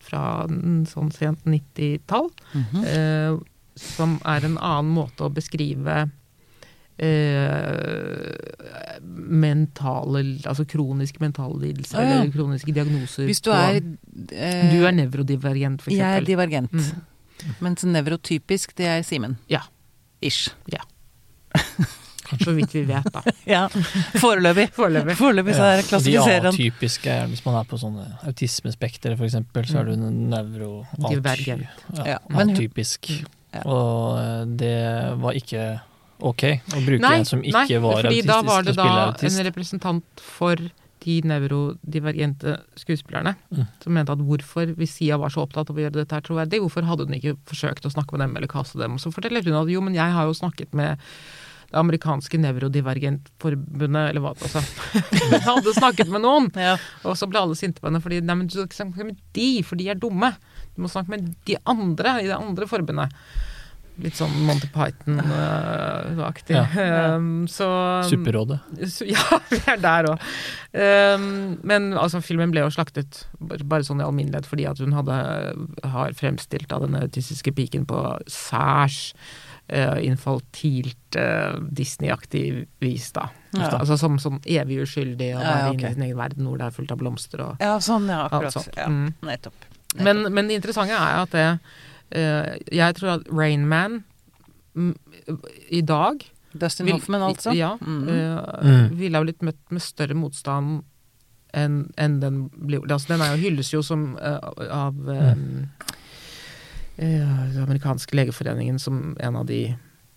[0.05, 0.45] fra
[0.89, 2.29] sånn sent 90-tall.
[2.53, 2.85] Mhm.
[2.85, 3.37] Eh,
[3.75, 6.05] som er en annen måte å beskrive
[6.97, 8.35] eh,
[9.35, 12.21] mentale Altså kroniske mentale lidelser, Ah, ja.
[12.21, 13.25] eller kroniske diagnoser.
[13.27, 13.81] Hvis du på- er
[14.31, 15.97] eh, Du er nevrodivergent, f.eks.
[15.97, 16.71] Jeg er divergent.
[16.71, 17.01] Mm.
[17.61, 19.35] Mens nevrotypisk, det er Simen.
[19.49, 19.61] Ja.
[20.23, 20.49] Ish.
[22.41, 23.21] Så vidt vi vet, da.
[23.55, 23.63] Ja.
[24.21, 24.69] Foreløpig.
[24.75, 25.15] Foreløpig.
[25.19, 26.53] Foreløpig så er det De klassifiserer han.
[26.53, 30.71] atypiske hvis man er på sånne autismespekter, eksempel, så er du en nevro...
[30.99, 31.11] Ja,
[32.05, 33.11] Ja, atypisk.
[33.55, 33.61] Ja.
[33.71, 34.75] Og det
[35.21, 35.67] var ikke
[36.25, 36.43] ok
[36.75, 39.05] å bruke Nei, en som ikke nei, var autistisk da var til det å spille
[39.05, 40.65] da en representant for
[41.05, 43.65] de nevrodivergente skuespillerne Mm.
[43.83, 46.59] som mente at hvorfor, hvis Sia var så opptatt av å gjøre dette her troverdig,
[46.63, 48.93] hvorfor hadde hun ikke forsøkt å snakke med dem eller kaste dem?
[48.93, 50.97] Og så forteller hun at jo, men jeg har jo snakket med
[51.71, 54.61] det amerikanske nevrodivergentforbundet, eller hva altså.
[55.15, 56.75] Hun hadde snakket med noen, Ja.
[57.03, 59.19] og så ble alle sinte på henne fordi nei, men du skal ikke snakke med
[59.37, 60.31] de, for de er dumme.
[60.75, 63.13] Du må snakke med de andre i det andre forbundet.
[64.03, 66.57] Litt sånn Monty Python-aktig.
[66.57, 66.65] Ja.
[67.15, 67.67] Um, så
[68.09, 68.57] Superrådet.
[69.07, 70.23] ja, vi er der òg.
[70.75, 71.27] Um,
[71.63, 75.15] men altså, filmen ble jo slaktet bare sånn i alminnelighet fordi at hun hadde,
[75.95, 78.01] har fremstilt av den autistiske piken på
[78.31, 79.13] særs
[79.73, 83.29] uh, infantilt uh, Disney-aktig vis, da.
[83.55, 83.69] Ja.
[83.79, 86.67] Altså som som, evig uskyldig og være ja, inne i sin egen verden hvor det
[86.67, 88.25] er fullt av blomster og ja, sånn, ja.
[88.27, 88.53] alt Akkurat.
[88.57, 88.75] sånt.
[88.77, 89.23] Ja, nettopp.
[89.29, 90.03] nettopp.
[90.03, 94.01] men, men det interessante er at det uh, Jeg tror at Rainman
[94.75, 94.91] mm,
[95.71, 97.51] i dag Dustin vil- Hoffman, altså?
[97.55, 97.73] Ja.
[97.81, 98.07] Mm.
[98.07, 98.95] eh, Mm.
[98.97, 100.83] ville ha blitt møtt med større motstand
[101.55, 104.39] enn en den blir altså, Den er jo, hylles jo som uh,
[104.71, 105.95] av um, eh,
[106.97, 109.75] Den amerikanske legeforeningen som en av de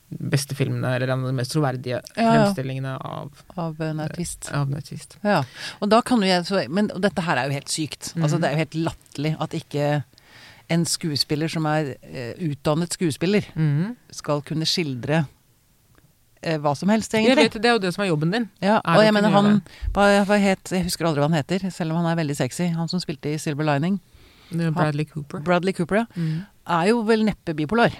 [0.08, 4.50] beste filmene, eller en av de mest troverdige Ja, fremstillingene av, Av en autist.
[4.56, 5.18] av nautist.
[5.22, 5.42] Ja.
[5.82, 8.14] Og da kan jo jeg så, Men dette her er jo helt sykt.
[8.16, 8.40] Altså Mm.
[8.40, 10.04] Det er jo helt latterlig at ikke
[10.70, 13.96] en skuespiller som er uh, utdannet skuespiller, mm.
[14.12, 15.26] skal kunne skildre
[16.46, 17.52] uh, hva som helst, Jeg egentlig.
[17.52, 18.48] vet, det er jo det som er jobben din.
[18.60, 19.62] Ja, og jeg mener han
[19.92, 22.68] hva, hva het, Jeg husker aldri hva han heter, selv om han er veldig sexy.
[22.76, 24.00] Han som spilte i Silver Lining.
[24.50, 25.42] Bradley Cooper.
[25.44, 26.06] Bradley Cooper, ja.
[26.16, 26.46] Mm.
[26.78, 27.94] Er jo vel neppe bipolar.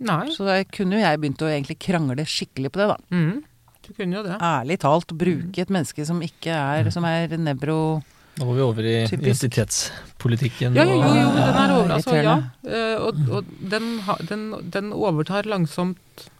[0.00, 0.24] Nei.
[0.32, 2.96] Så da kunne jo jeg begynt å egentlig krangle skikkelig på det, da.
[3.12, 3.42] Mm.
[3.84, 4.38] Du kunne jo det.
[4.44, 8.00] Ærlig talt, bruke et menneske som ikke er Som er nevro...
[8.38, 10.76] Nå går vi over i identitetspolitikken.
[10.78, 12.36] Ja, jo, jo, jo, den er over, altså, ja.
[12.64, 13.88] Eh, og og den,
[14.30, 16.30] den, den overtar langsomt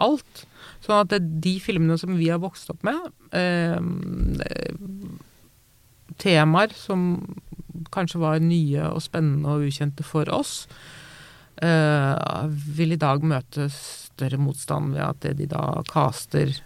[0.00, 0.46] alt.
[0.80, 3.76] Sånn at det, de filmene som vi har vokst opp med, eh,
[6.22, 7.18] temaer som
[7.92, 10.66] kanskje var nye og spennende og ukjente for oss,
[11.62, 16.60] eh, vil i dag møte større motstand ved at det de da caster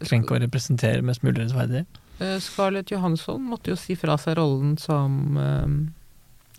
[0.00, 1.84] krenke og representere mest mulig rettferdig.
[2.20, 5.68] Eh, Scarlett Johansson måtte jo si fra seg rollen som eh,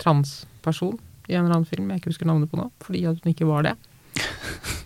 [0.02, 0.98] transperson
[1.30, 3.48] i en eller annen film jeg ikke husker navnet på nå, fordi at hun ikke
[3.50, 3.76] var det.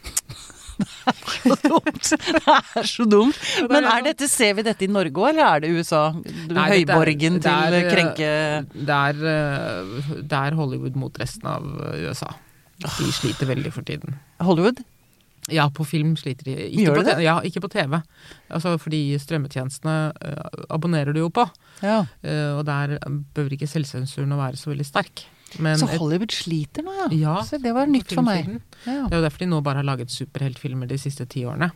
[0.75, 2.09] det er så dumt.
[2.11, 3.39] Det er så dumt.
[3.71, 6.03] Men er dette, ser vi dette i Norge òg, eller er det USA?
[6.13, 8.31] Nei, Høyborgen det er, til eh, krenke...
[8.75, 11.65] Det er, eh, det er Hollywood mot resten av
[12.03, 12.33] USA.
[12.83, 14.19] De sliter veldig for tiden.
[14.43, 14.83] Hollywood?
[15.53, 16.55] Ja, på film sliter de.
[16.71, 17.99] Ikke, Gjør på, ja, ikke på TV.
[18.49, 21.45] Altså, fordi strømmetjenestene eh, abonnerer du jo på.
[21.85, 21.99] Ja.
[22.25, 25.25] eh, og der behøver ikke selvsensuren å være så veldig sterk.
[25.61, 27.07] Men Så et- Hollywood sliter nå, ja.
[27.13, 28.59] Ja, Så det var nytt for meg.
[28.87, 29.05] Ja.
[29.07, 31.71] Det er jo derfor de nå bare har laget superheltfilmer de siste ti årene.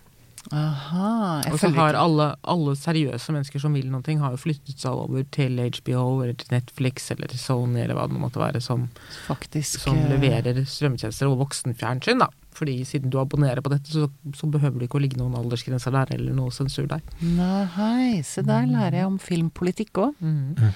[0.56, 1.44] Aha.
[1.52, 5.26] Og så har alle, alle seriøse mennesker som vil noe, har jo flyttet seg over
[5.36, 8.88] til HBO eller til Netflix eller til Sony eller hva det måtte være, som,
[9.28, 12.30] som eh, leverer strømmetjenester og voksenfjernsyn, da.
[12.60, 15.96] Fordi siden du abonnerer på dette, så, så behøver det ikke å ligge noen aldersgrenser
[15.96, 17.00] der, eller noe sensur der.
[17.24, 20.20] Nei, se der lærer jeg om filmpolitikk òg.
[20.20, 20.76] Mhm.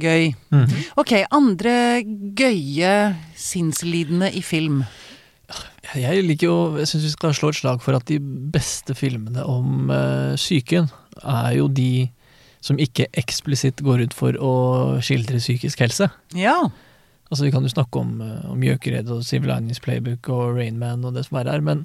[0.00, 0.28] Gøy.
[0.54, 0.84] Mhm.
[1.02, 1.72] Ok, andre
[2.38, 2.92] gøye
[3.34, 4.84] sinnslidende i film.
[5.98, 8.20] Jeg liker jo, jeg syns vi skal slå et slag for at de
[8.54, 10.86] beste filmene om uh, psyken
[11.24, 12.06] er jo de
[12.62, 14.52] som ikke eksplisitt går ut for å
[15.02, 16.06] skildre psykisk helse.
[16.38, 16.54] Ja.
[17.30, 21.04] Altså Vi kan jo snakke om, uh, om Gjøkered og Civil Linings Playbook og Rainman
[21.06, 21.84] og det som er her, men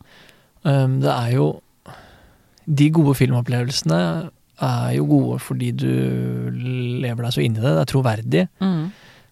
[0.65, 1.47] um, det er jo
[2.65, 3.99] De gode filmopplevelsene
[4.65, 5.89] er jo gode fordi du
[7.03, 8.45] lever deg så inn i det, det er troverdig.
[8.63, 8.85] Mm.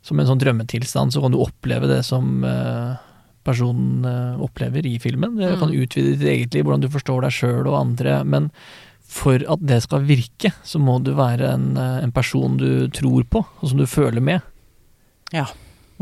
[0.03, 2.93] Som en sånn drømmetilstand så kan du oppleve det som uh,
[3.47, 5.37] personen uh, opplever i filmen.
[5.39, 5.79] Det kan Mm.
[5.81, 8.19] utvide ditt eget liv, hvordan du forstår deg sjøl og andre.
[8.27, 8.51] Men
[9.07, 13.23] for at det skal virke, så må du være en, eh, en person du tror
[13.29, 14.41] på, og som du føler med.
[15.31, 15.45] Ja.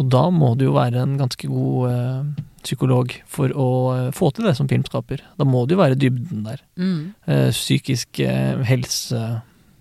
[0.01, 2.21] Og da må du jo være en ganske god eh,
[2.65, 5.21] psykolog for å eh, få til det som filmskaper.
[5.37, 6.59] Da må det jo være dybden der.
[6.81, 7.01] Mm.
[7.29, 9.19] Eh, psykisk eh, helse,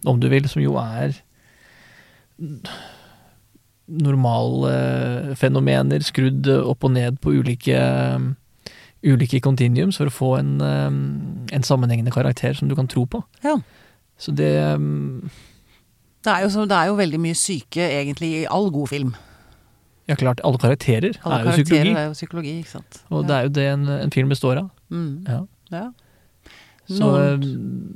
[0.09, 1.17] om du vil, som jo er
[3.91, 7.79] normalfenomener skrudd opp og ned på ulike,
[9.03, 10.91] ulike continuums for å få en, eh,
[11.57, 13.19] en sammenhengende karakter som du kan tro på.
[13.47, 13.57] Ja.
[14.21, 14.53] Så det
[16.21, 19.15] Det er, jo så, det er jo veldig mye syke egentlig i all god film.
[20.11, 21.95] Ja, klart, alle karakterer Alle er jo karakterer psykologi.
[21.95, 23.01] er jo psykologi, ikke sant.
[23.15, 24.71] Og det er jo det en, en film består av.
[24.91, 25.11] Mm.
[25.31, 25.41] Ja.
[25.71, 25.85] Ja.
[26.91, 27.45] Så, Noen-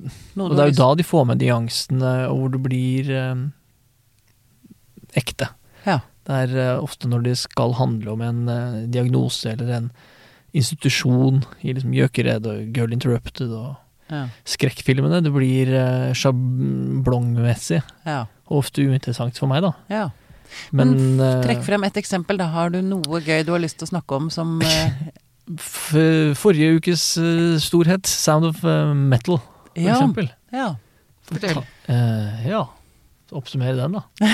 [0.06, 2.62] eh, Noen og det er jo da de får med de angstene, og hvor det
[2.62, 3.44] blir eh,
[5.18, 5.48] ekte.
[5.86, 5.98] Ja.
[6.24, 9.90] Det er eh, ofte når det skal handle om en eh, diagnose eller en
[10.54, 13.74] institusjon i liksom Gjøkered og Girl Interrupted og
[14.12, 14.26] Ja.
[14.46, 15.22] skrekkfilmene.
[15.24, 18.26] Det blir uh, sjablongmessig Ja.
[18.46, 19.70] og ofte uinteressant for meg, da.
[19.90, 20.10] ja.
[20.72, 22.34] Men, Men eh, Trekk frem et eksempel.
[22.40, 24.88] Da har du noe gøy du har lyst til å snakke om som eh,
[26.42, 28.58] forrige ukes eh, storhet, Sound of
[28.94, 29.38] Metal,
[29.74, 29.92] for Ja.
[29.98, 30.26] eksempel.
[30.54, 30.68] Ja.
[31.24, 31.56] Fortell.
[31.88, 32.62] Uh, ja.
[33.34, 34.02] Oppsummere den, da.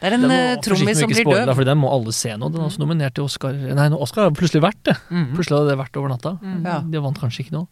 [0.00, 0.26] Det er en
[0.60, 1.48] trommis som blir døv.
[1.54, 2.50] For den må alle se nå.
[2.52, 3.52] Den er også nominert til Oscar.
[3.54, 4.96] Nei, Oscar har plutselig vært det.
[5.08, 5.30] Mm.
[5.38, 6.32] Plutselig hadde det vært over natta.
[6.42, 6.58] Mm.
[6.66, 6.78] Ja.
[6.84, 7.66] De vant kanskje ikke noe.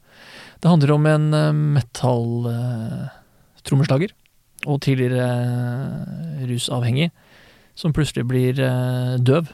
[0.63, 4.11] Det handler om en uh, metall-trommeslager
[4.67, 5.27] og tidligere
[6.49, 7.11] rusavhengig
[7.77, 9.51] som plutselig blir eh, døv.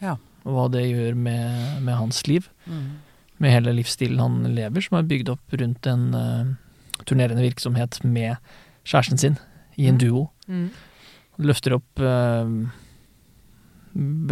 [0.00, 0.16] Ja.
[0.46, 2.48] Og hva det gjør med, med hans liv.
[2.64, 3.02] Mm.
[3.42, 6.54] Med hele livsstilen han lever, som er bygd opp rundt en uh,
[7.04, 8.38] turnerende virksomhet med
[8.86, 9.36] kjæresten sin
[9.76, 10.00] i en mm.
[10.00, 10.22] duo.
[10.48, 10.70] Mm.
[11.44, 12.48] løfter opp uh,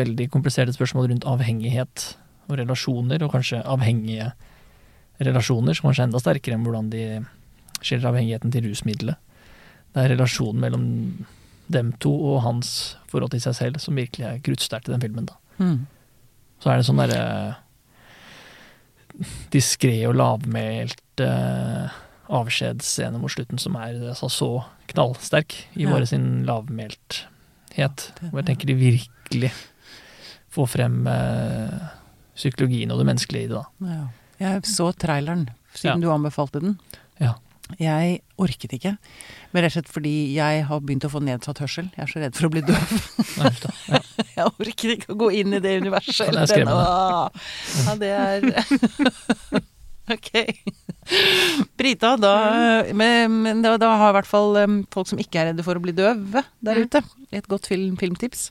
[0.01, 2.07] veldig kompliserte spørsmål rundt avhengighet
[2.49, 4.31] og relasjoner, og kanskje avhengige
[5.21, 7.05] relasjoner, som kanskje er enda sterkere enn hvordan de
[7.85, 9.21] skiller avhengigheten til rusmiddelet.
[9.93, 10.87] Det er relasjonen mellom
[11.73, 15.27] dem to og hans forhold til seg selv som virkelig er kruttsterkt i den filmen.
[15.31, 15.37] da.
[15.59, 15.87] Mm.
[16.61, 17.57] Så er det sånn derre
[19.55, 21.93] diskré og lavmælt eh,
[22.35, 24.49] avskjedsscene mot slutten som er altså, så
[24.91, 25.93] knallsterk i Ja.
[25.93, 28.09] bare sin lavmælthet.
[28.31, 29.53] Hvor jeg tenker de virkelig
[30.55, 31.79] får frem eh,
[32.35, 33.63] psykologien og det menneskelige i det.
[33.63, 33.65] da.
[33.95, 34.05] Ja.
[34.41, 36.79] Jeg så traileren siden du anbefalte den.
[37.21, 37.35] Ja.
[37.81, 38.91] Jeg orket ikke.
[39.55, 41.87] Men rett og slett fordi jeg har begynt å få nedsatt hørsel.
[41.97, 42.93] Jeg er så redd for å bli døv.
[43.89, 44.01] Ja.
[44.37, 46.29] Jeg orker ikke å gå inn i det universet.
[46.29, 46.85] Det er jeg den- skremme deg?
[46.85, 47.29] Åh.
[47.87, 49.65] Ja, det er
[50.15, 50.29] Ok.
[51.81, 52.33] Brita, da
[52.93, 55.81] Men, men da, da har i hvert fall um, folk som ikke er redde for
[55.81, 56.85] å bli døve der Mm.
[56.85, 57.01] ute,
[57.33, 58.51] et godt film, filmtips.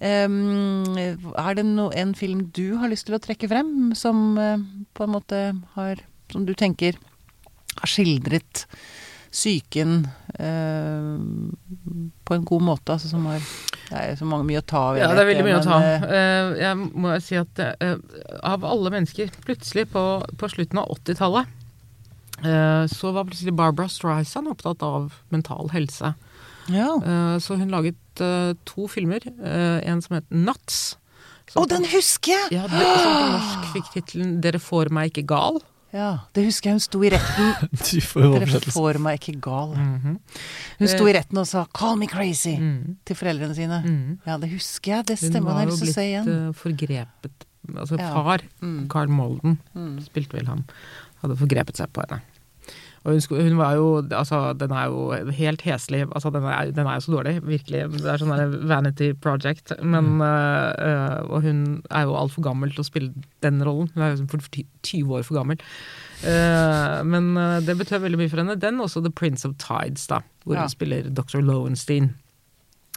[0.00, 4.62] Um, er det no, en film du har lyst til å trekke frem, som uh,
[4.96, 5.40] på en måte
[5.74, 6.00] har
[6.30, 6.94] Som du tenker
[7.78, 8.64] har skildret
[9.30, 10.08] psyken
[10.38, 11.10] eh,
[12.24, 12.96] på en god måte?
[12.96, 13.38] Altså som har
[13.90, 14.98] Det er så mange, mye å ta av.
[14.98, 15.78] Ja, det er veldig mye å ta.
[15.82, 17.96] men, eh, jeg må si at eh,
[18.46, 20.04] av alle mennesker, plutselig på,
[20.38, 21.50] på slutten av 80-tallet,
[22.44, 26.14] eh, så var plutselig Barbara Streisand opptatt av mental helse.
[26.70, 26.92] ja.
[27.02, 29.26] Eh, så hun laget eh, to filmer.
[29.42, 30.96] en som het Nuts.
[31.50, 32.60] Å, oh, den husker jeg!
[32.60, 35.58] Ja, det, som på norsk fikk tittelen 'Dere får meg ikke gal'.
[35.92, 36.74] Ja, det husker jeg.
[36.78, 37.52] Hun sto i retten.
[38.38, 39.72] Dere får meg ikke gal.
[39.74, 40.18] Mhm.
[40.78, 42.96] Hun sto i retten og sa 'call me crazy' mm.
[43.04, 43.82] til foreldrene sine.
[43.84, 44.18] Mm.
[44.26, 45.06] Ja, det husker jeg.
[45.06, 45.50] Det stemmer.
[45.50, 46.28] Hun var jo blitt igjen.
[46.28, 48.12] eh, forgrepet Altså Ja.
[48.14, 48.88] far, Mm.
[48.88, 50.00] Carl Molden, Mm.
[50.02, 50.64] spilte vel han,
[51.22, 52.22] hadde forgrepet seg på henne.
[53.04, 56.02] Hun, hun var jo Altså, den er jo helt heslig.
[56.12, 57.86] Altså, den er, den er jo så dårlig, virkelig.
[57.96, 59.72] Det er sånn der vanity project.
[59.82, 60.20] Men Mm.
[60.20, 63.88] øh, Og hun er jo altfor gammel til å spille den rollen.
[63.94, 64.38] Hun er jo for
[64.82, 65.58] 20 år for gammel.
[66.20, 68.58] Uh, men eh, det betød veldig mye for henne.
[68.60, 70.60] Den, også The Prince of Tides, da, hvor Ja.
[70.66, 71.40] hun spiller Dr.
[71.40, 72.10] Lowenstein.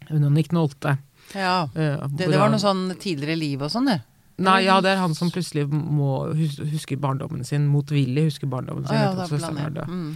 [0.10, 0.97] Hun Nick Nolte.
[1.34, 1.64] Ja.
[1.72, 4.01] Uh, Det, det var noe sånn tidligere liv og sånn, det.
[4.41, 8.97] Nei, ja, det er han som plutselig må huske barndommen sin, motvillig husker barndommen sin.
[8.97, 9.03] sin.
[9.03, 9.91] ja, etter at død.
[9.93, 10.15] Mm.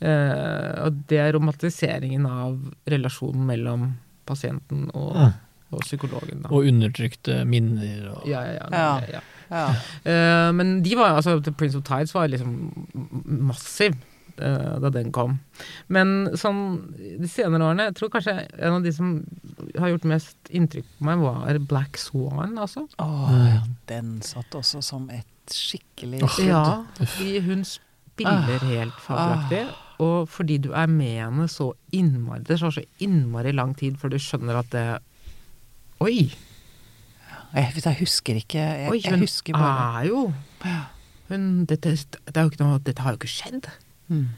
[0.00, 2.56] Eh, og det er romantiseringen av
[2.88, 3.90] relasjonen mellom
[4.28, 5.28] pasienten og, ja.
[5.74, 6.46] og psykologen.
[6.46, 6.52] Da.
[6.54, 8.70] Og undertrykte minner og Ja, ja, ja.
[8.72, 9.18] Ja.
[9.18, 9.26] ja.
[9.50, 9.66] Ja.
[10.06, 12.86] Eh, men de var, altså, The Prince of Tides var liksom
[13.24, 13.98] massiv
[14.38, 15.38] da den kom.
[15.88, 16.62] Men sånn
[16.94, 19.12] de senere årene Jeg tror kanskje en av de som
[19.78, 22.86] har gjort mest inntrykk på meg, var Black Swan, altså.
[23.02, 23.60] Åh, ja,
[23.90, 26.50] den satt også som et skikkelig skudd.
[26.50, 26.64] Ja,
[27.00, 29.64] fordi hun spiller helt fabelaktig.
[30.00, 34.14] Og fordi du er med henne så innmari Det tar så innmari lang tid før
[34.14, 34.84] du skjønner at det
[36.00, 36.30] Oi!
[37.50, 40.22] Jeg, jeg husker ikke Jeg, oi jeg hun husker bare er jo
[41.30, 43.68] hun, dette, det er jo ikke noe, dette har jo ikke skjedd.
[44.10, 44.28] Mm.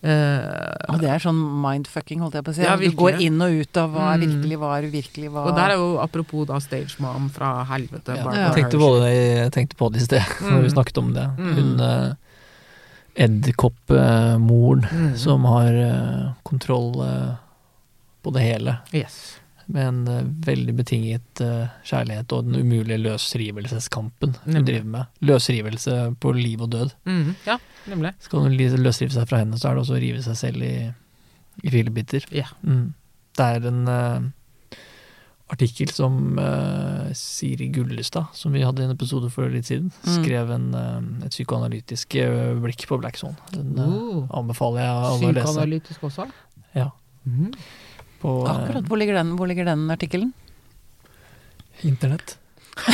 [0.00, 2.62] Uh, Og det er sånn mindfucking, holdt jeg på å si.
[2.64, 4.30] Ja, du går inn og ut av hva er Mm.
[4.30, 8.16] virkelig, hva er uvirkelig, hva og der er jo apropos da Stage Mom fra helvete.
[8.16, 10.72] Ja, jeg tenkte på det, jeg tenkte på det i sted, når vi Mm.
[10.72, 11.26] snakket om det.
[11.36, 11.52] Mm.
[11.58, 12.14] Hun uh,
[13.14, 15.16] edderkoppmoren Mm.
[15.16, 17.34] som har uh, kontroll eh,
[18.22, 18.78] på det hele.
[18.92, 19.36] Yes.
[19.70, 25.04] Med en eh, veldig betinget eh, kjærlighet og den umulige løsrivelseskampen hun driver med.
[25.22, 26.90] Løsrivelse på liv og død.
[27.06, 27.56] Mm, ja,
[27.90, 28.14] nemlig.
[28.24, 30.74] Skal hun løsrive seg fra henne, så er det også å rive seg selv i,
[31.62, 32.26] i filebiter.
[32.34, 32.48] Ja.
[32.66, 32.92] Mm.
[33.38, 34.76] Det er en uh,
[35.50, 40.16] artikkel som uh, Siri Gullestad, som vi hadde i en episode for litt siden, Mm.
[40.18, 42.16] skrev en, uh, et psykoanalytisk
[42.62, 43.36] blikk på Black Swan.
[43.54, 44.26] Den Oh.
[44.30, 45.46] anbefaler jeg alle å lese.
[45.46, 46.28] Psykoanalytisk også?
[46.74, 46.90] Ja.
[47.26, 47.52] Mhm.
[48.20, 48.84] På eh, Akkurat.
[48.88, 50.32] Hvor ligger den, hvor ligger den artikkelen?
[51.82, 52.36] internett.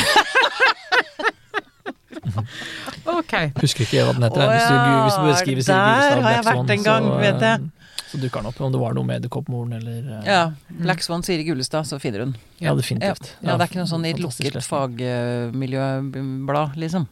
[3.06, 3.32] Ok.
[3.62, 4.42] Husker ikke hva den heter.
[4.42, 7.40] Å hvis, du, ja, hvis du beskriver der har jeg vært en gang, så, vet
[7.46, 7.56] jeg.
[7.60, 7.62] eh,
[8.10, 8.58] så dukker den opp.
[8.66, 10.40] Om det var noe med Edderkoppmoren eller eh, Ja.
[10.82, 12.32] Black Swan Siri Gullestad, så finner hun.
[12.62, 13.24] ja, definitivt.
[13.42, 17.04] Ja, det er ikke noe sånn i et lukket fagmiljøblad, liksom.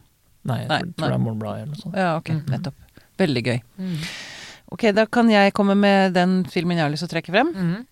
[0.45, 0.93] Nei, jeg tror, nei.
[0.99, 1.95] tror det er Morgenbladet eller noe sånt.
[1.97, 2.45] Ja, ok, Mhm.
[2.53, 2.77] nettopp.
[3.17, 3.59] Veldig gøy.
[3.79, 3.97] Mm.
[4.75, 7.49] Ok, da kan jeg komme med den filmen jeg har lyst til å trekke frem.
[7.55, 7.85] Mhm.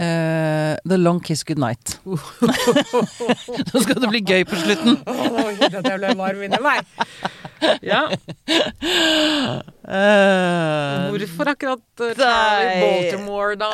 [0.00, 1.98] Eh, The Long Kiss Goodnight.
[2.06, 4.96] Nå skal det bli gøy på slutten.
[5.04, 6.80] Åh, kjente at jeg ble varm inni meg.
[7.84, 8.06] Ja,
[9.82, 12.14] Uh, hvorfor akkurat uh, Nei.
[12.16, 13.68] Charlie Baltimore, da?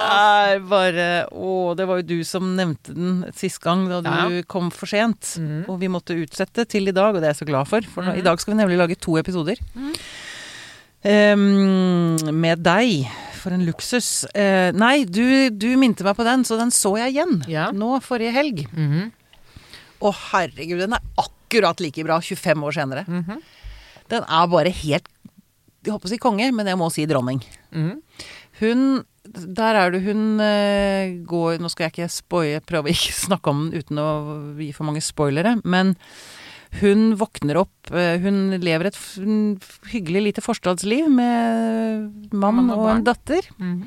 [0.48, 4.42] er bare Å, det var jo du som nevnte den sist gang, da du Ja.
[4.50, 5.34] kom for sent.
[5.38, 5.66] Mhm.
[5.68, 7.84] Og vi måtte utsette til i dag, og det er jeg så glad for.
[7.92, 8.18] For nå, Mhm.
[8.18, 9.56] i dag skal vi nemlig lage to episoder.
[9.76, 9.92] Mhm.
[11.04, 13.06] Um, med deg.
[13.48, 14.08] For en luksus.
[14.36, 17.38] Eh, nei, du, du minte meg på den, så den så jeg igjen.
[17.48, 17.70] Ja.
[17.72, 18.66] Nå forrige helg.
[18.76, 19.06] Mhm.
[20.04, 23.06] Å herregud, den er akkurat like bra 25 år senere.
[23.08, 23.40] Mhm.
[24.12, 25.08] Den er bare helt
[25.86, 27.40] Jeg på å si konge, men jeg må si dronning.
[27.72, 28.02] Mhm.
[28.60, 28.82] Hun
[29.28, 33.66] Der er det hun uh, går Nå skal jeg ikke spoie, prøve ikke snakke om
[33.68, 34.08] den uten å
[34.56, 35.94] gi for mange spoilere, men
[36.80, 38.98] hun våkner opp eh, Hun lever et
[39.92, 43.42] hyggelig lite forstadsliv med mann og og en datter.
[43.42, 43.50] datter.
[43.58, 43.84] -hmm.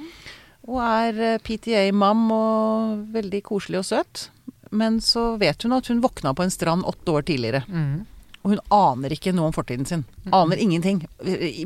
[0.68, 4.30] Og er eh, PTA-mam og veldig koselig og søt.
[4.72, 7.64] Men så vet hun at hun våkna på en strand åtte år tidligere.
[7.68, 8.06] Mhm.
[8.44, 10.06] Og hun aner ikke noe om fortiden sin.
[10.32, 11.06] Aner ingenting.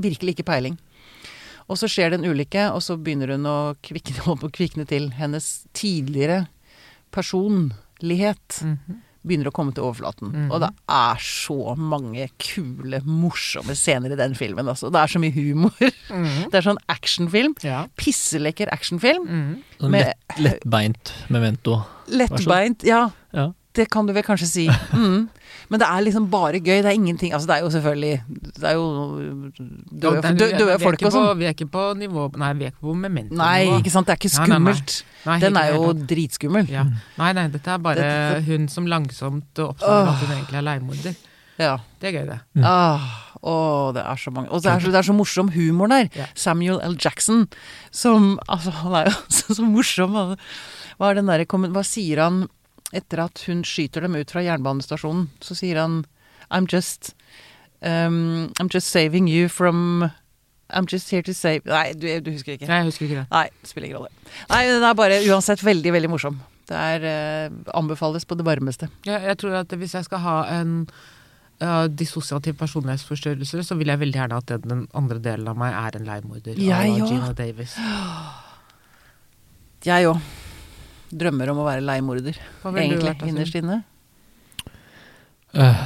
[0.02, 0.78] Virkelig ikke peiling.
[1.70, 5.10] Og så skjer det en ulykke, og så begynner hun å kvikne, og kvikne til.
[5.12, 6.48] Hennes tidligere
[7.12, 9.02] personlighet Mhm.
[9.26, 10.30] Begynner å komme til overflaten.
[10.32, 10.48] Mm.
[10.54, 14.70] Og det er så mange kule, morsomme scener i den filmen.
[14.72, 14.92] Altså.
[14.94, 15.92] Det er så mye humor.
[16.14, 16.46] Mm.
[16.52, 17.56] Det er sånn actionfilm.
[17.66, 17.84] Ja.
[18.00, 19.26] Pisselekker actionfilm.
[19.28, 19.52] Mm.
[19.82, 21.82] Sånn Med- lett, lettbeint memento.
[22.08, 22.84] Lettbeint.
[22.86, 23.52] Ja, Ja.
[23.76, 24.68] det kan du vel kanskje si.
[24.96, 25.28] Mm.
[25.70, 26.82] Men det er liksom bare gøy.
[26.84, 28.22] Det er ingenting Altså, det er jo selvfølgelig
[28.60, 28.86] Det er jo
[29.92, 31.38] døde, er- døde folk og sånn.
[31.40, 33.36] Vi er ikke på nivå Nei, vi er ikke på memento.
[33.36, 34.08] Nei, ikke sant.
[34.08, 34.74] Det er ikke Nei, nei, nei.
[34.76, 35.04] skummelt.
[35.26, 36.70] Nei, Den er jo dritskummel.
[36.70, 36.84] ja.
[37.18, 41.16] Nei, nei, dette er bare Dette- hun som langsomt oppdager at hun egentlig er leiemorder.
[41.58, 41.78] Ja.
[42.00, 42.40] Det er gøy, det.
[42.58, 42.64] Mm.
[42.68, 43.00] Ah,
[43.42, 46.10] å, det er så mange Og det er så, det er så morsom humor der.
[46.16, 46.28] Yeah.
[46.36, 46.96] Samuel L.
[47.00, 47.48] Jackson,
[47.92, 50.36] som Altså, han er jo så, så morsom.
[51.00, 52.48] Hva er den derre Hva sier han
[52.94, 55.30] etter at hun skyter dem ut fra jernbanestasjonen?
[55.42, 56.04] Så sier han
[56.52, 57.16] I'm just
[57.82, 60.12] um, I'm just saving you from
[60.70, 62.68] I'm just here to save Nei, du, du husker ikke.
[62.70, 63.28] Nei, jeg husker ikke det.
[63.32, 64.14] Nei, spiller ingen rolle.
[64.50, 66.40] Nei, den er bare uansett veldig, veldig morsom.
[66.66, 68.90] Det er eh, anbefales på det varmeste.
[69.06, 70.72] Jeg, jeg tror at hvis jeg skal ha en
[71.62, 75.78] uh, dissosiativ personlighetsforstyrrelse, så vil jeg veldig gjerne at den, den andre delen av meg
[75.78, 76.58] er en leiemorder.
[76.58, 77.76] Jeg òg.
[79.86, 80.18] Jeg òg.
[81.16, 82.36] Drømmer om å være leiemorder,
[82.66, 83.78] egentlig, vært, innerst inne.
[85.56, 85.80] Uh,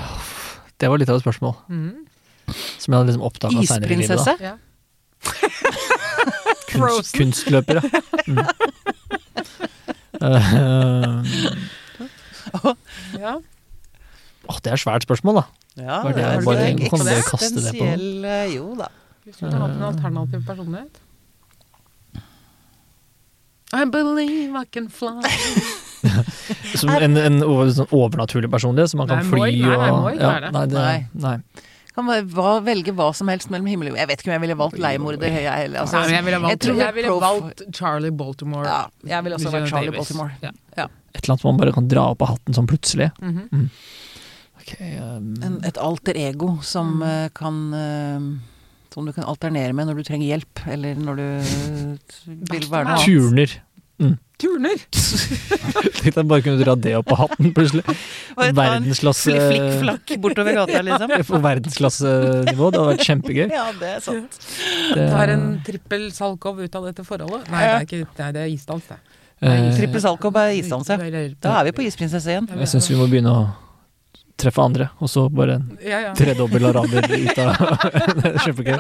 [0.82, 1.54] det var litt av et spørsmål.
[1.70, 2.08] Mm.
[2.82, 4.10] Som jeg hadde liksom oppdaga seinere i livet.
[4.10, 4.36] Isprinsesse?
[4.42, 4.56] Ja.
[6.70, 7.84] Kunst, kunstløper, ja.
[8.28, 8.40] Mm.
[10.20, 11.24] Eh,
[13.22, 13.38] ja.
[14.50, 15.44] Åh, det er et svært spørsmål, da.
[15.80, 18.90] Ja, Var det er bare- det på eksistensiell, eh, Jo da.
[19.24, 21.00] Hvis du hadde hatt en alternativ personlighet.
[23.74, 25.22] I believe I can fly.
[26.80, 27.42] Som en, en
[27.76, 30.52] sånn overnaturlig personlighet, så man kan Nei, fly og nei, nei, ja.
[30.56, 30.86] Nei, det,
[31.26, 31.34] Nei.
[31.94, 34.00] Kan bare velge hva som helst mellom himmel og jord.
[34.00, 35.34] Jeg vet ikke om jeg ville valgt leiemorder.
[35.36, 38.66] Jeg, altså, jeg ville valgt, jeg jeg ville valgt Charlie Baltimore.
[38.70, 40.14] ja, jeg ville også valgt vært Charlie Davis.
[40.14, 40.38] Baltimore.
[40.46, 40.88] Ja.
[41.10, 43.10] Et eller annet som man bare kan dra opp av hatten sånn plutselig.
[43.20, 43.66] Mhm.
[44.62, 48.26] Ok, um, En, et alter ego som uh, kan eh,
[48.94, 51.28] Som du kan alternere med når du trenger hjelp, eller når du
[52.50, 53.06] vil være noe annet.
[53.06, 53.60] turner.
[54.40, 54.80] Turner!
[56.00, 57.84] Tenk deg bare kunne dra det opp av hatten plutselig.
[58.40, 61.12] Verdensklasse Flikkflakk bortover gata, liksom.
[61.28, 62.70] På verdensklassenivå.
[62.72, 63.46] Det hadde vært kjempegøy.
[63.52, 64.40] Ja, det er sant.
[64.96, 67.50] Det, Tar en trippel Salkov ut av dette forholdet.
[67.52, 69.00] Nei, det er ikke Nei, det er isdans, det.
[69.44, 71.00] eh, Trippel Salkov er isdans, ja.
[71.44, 72.48] Da er vi på isprinsesse igjen.
[72.64, 73.44] jeg syns vi må begynne å
[74.40, 76.14] treffe andre, og så bare en Ja, ja.
[76.18, 77.50] tredobbel araber ut av
[78.44, 78.76] Kjempegøy.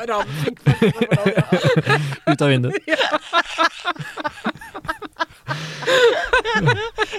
[2.29, 2.79] Ut av vinduet.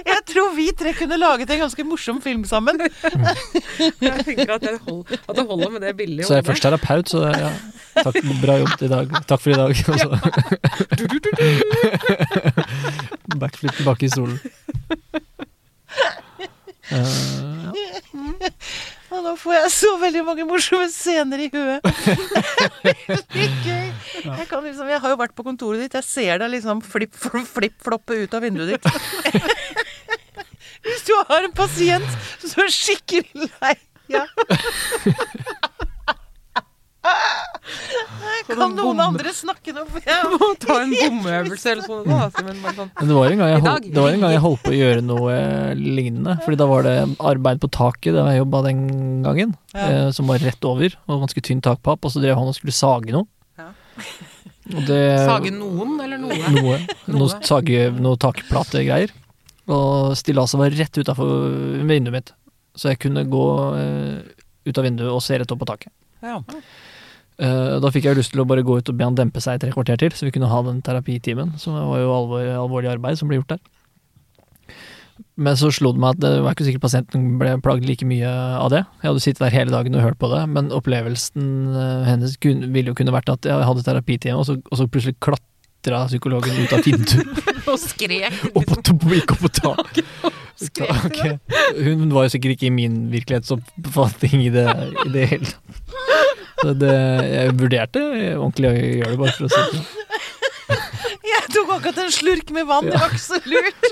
[0.05, 2.79] Jeg tror vi tre kunne laget en ganske morsom film sammen.
[4.01, 6.25] Jeg tenker at det, hold, at det holder med det billige.
[6.27, 7.51] Så jeg er først terapeut, så ja.
[8.01, 9.05] Takk, bra jobb i dag.
[9.27, 9.71] Takk for i dag.
[13.31, 14.37] Og Backflip tilbake i stolen.
[16.91, 17.50] Eh,
[19.21, 21.85] Og nå får jeg så veldig mange morsomme scener i huet.
[23.67, 23.91] Gøy.
[24.25, 27.19] Jeg, kan liksom, jeg har jo vært på kontoret ditt, jeg ser deg liksom flipp-
[27.53, 28.83] flipp-floppe ut av vinduet ditt.
[30.87, 32.09] Hvis du har en pasient
[32.41, 33.75] som er skikkelig lei
[34.09, 34.25] ja.
[38.51, 39.83] Kan noen andre snakke nå?
[39.89, 42.03] For jeg må ta en bomøvelse eller sånn.
[42.09, 42.91] Da, men sånn.
[42.99, 44.77] Men det var, en gang jeg holdt, det var en gang jeg holdt på å
[44.79, 46.35] gjøre noe eh, lignende.
[46.45, 46.95] Fordi da var det
[47.31, 48.83] arbeid på taket der jeg jobba den
[49.25, 49.85] gangen, Ja.
[49.87, 50.97] eh, som var rett over.
[51.07, 52.03] Og ganske tynn takpapp.
[52.05, 53.27] Og så drev han og skulle sage noe.
[53.61, 53.71] Ja.
[54.71, 56.35] Og det, Sage noen eller noe?
[56.37, 56.77] Noe.
[56.77, 56.99] Noe.
[57.17, 59.11] Noe, sage, noe takplategreier.
[59.71, 61.33] Og stillaset var rett utafor
[61.89, 62.31] vinduet mitt.
[62.77, 63.41] Så jeg kunne gå
[63.75, 64.21] eh,
[64.69, 65.91] ut av vinduet og se rett opp på taket.
[66.25, 66.37] ja.
[67.41, 69.57] Eh, da fikk jeg lyst til å bare gå ut og be han dempe seg
[69.57, 71.55] i tre kvarter til, så vi kunne ha den terapitimen.
[71.57, 73.63] Det var jo alvor, alvorlig arbeid som ble gjort der.
[75.41, 78.29] Men så slo det meg at det var ikke sikkert pasienten ble plaget like mye
[78.29, 78.83] av det.
[79.01, 82.69] Jeg hadde sittet der hele dagen og hørt på det, men opplevelsen eh, hennes kunne,
[82.75, 86.61] ville jo kunne vært at jeg hadde terapitime, og så, og så plutselig klatra psykologen
[86.61, 88.37] ut av vinduet Og skrek.
[88.55, 90.13] og på, gikk opp på taket.
[90.61, 91.21] Skrek du Ok.
[91.81, 94.67] Hun var jo sikkert ikke i min virkelighetsoppfatning i det,
[95.07, 95.87] i det hele tatt.
[96.61, 96.93] Så det,
[97.33, 98.01] jeg vurderte
[98.35, 99.81] ordentlig å gjøre det, bare for å si det.
[101.31, 103.89] Jeg tok akkurat en slurk med vann, det var ikke så lurt.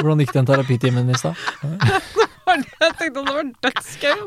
[0.00, 1.38] Hvordan gikk den terapitimen i stad?
[2.50, 4.20] Jeg tenkte at det var dødsgøy.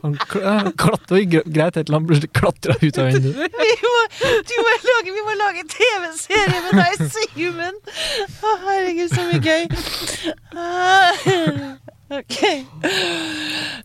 [0.43, 3.57] Han klatra greit helt til han plutselig klatra ut av vinduet.
[3.63, 4.01] Vi må,
[4.49, 7.79] du må lage, vi må lage TV-serie med deg, Simen!
[8.43, 9.63] Å, herregud, så mye gøy.
[10.53, 11.23] Ah,
[12.19, 12.37] ok.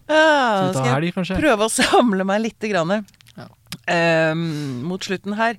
[0.09, 4.45] Ah, Skal jeg prøve å samle meg lite grann ehm,
[4.89, 5.59] mot slutten her.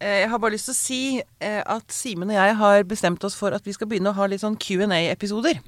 [0.00, 1.00] Eh, Jeg har bare lyst til å si
[1.40, 4.26] eh, at Simen og jeg har bestemt oss for at vi skal begynne å ha
[4.28, 5.62] litt sånn Q&A-episoder.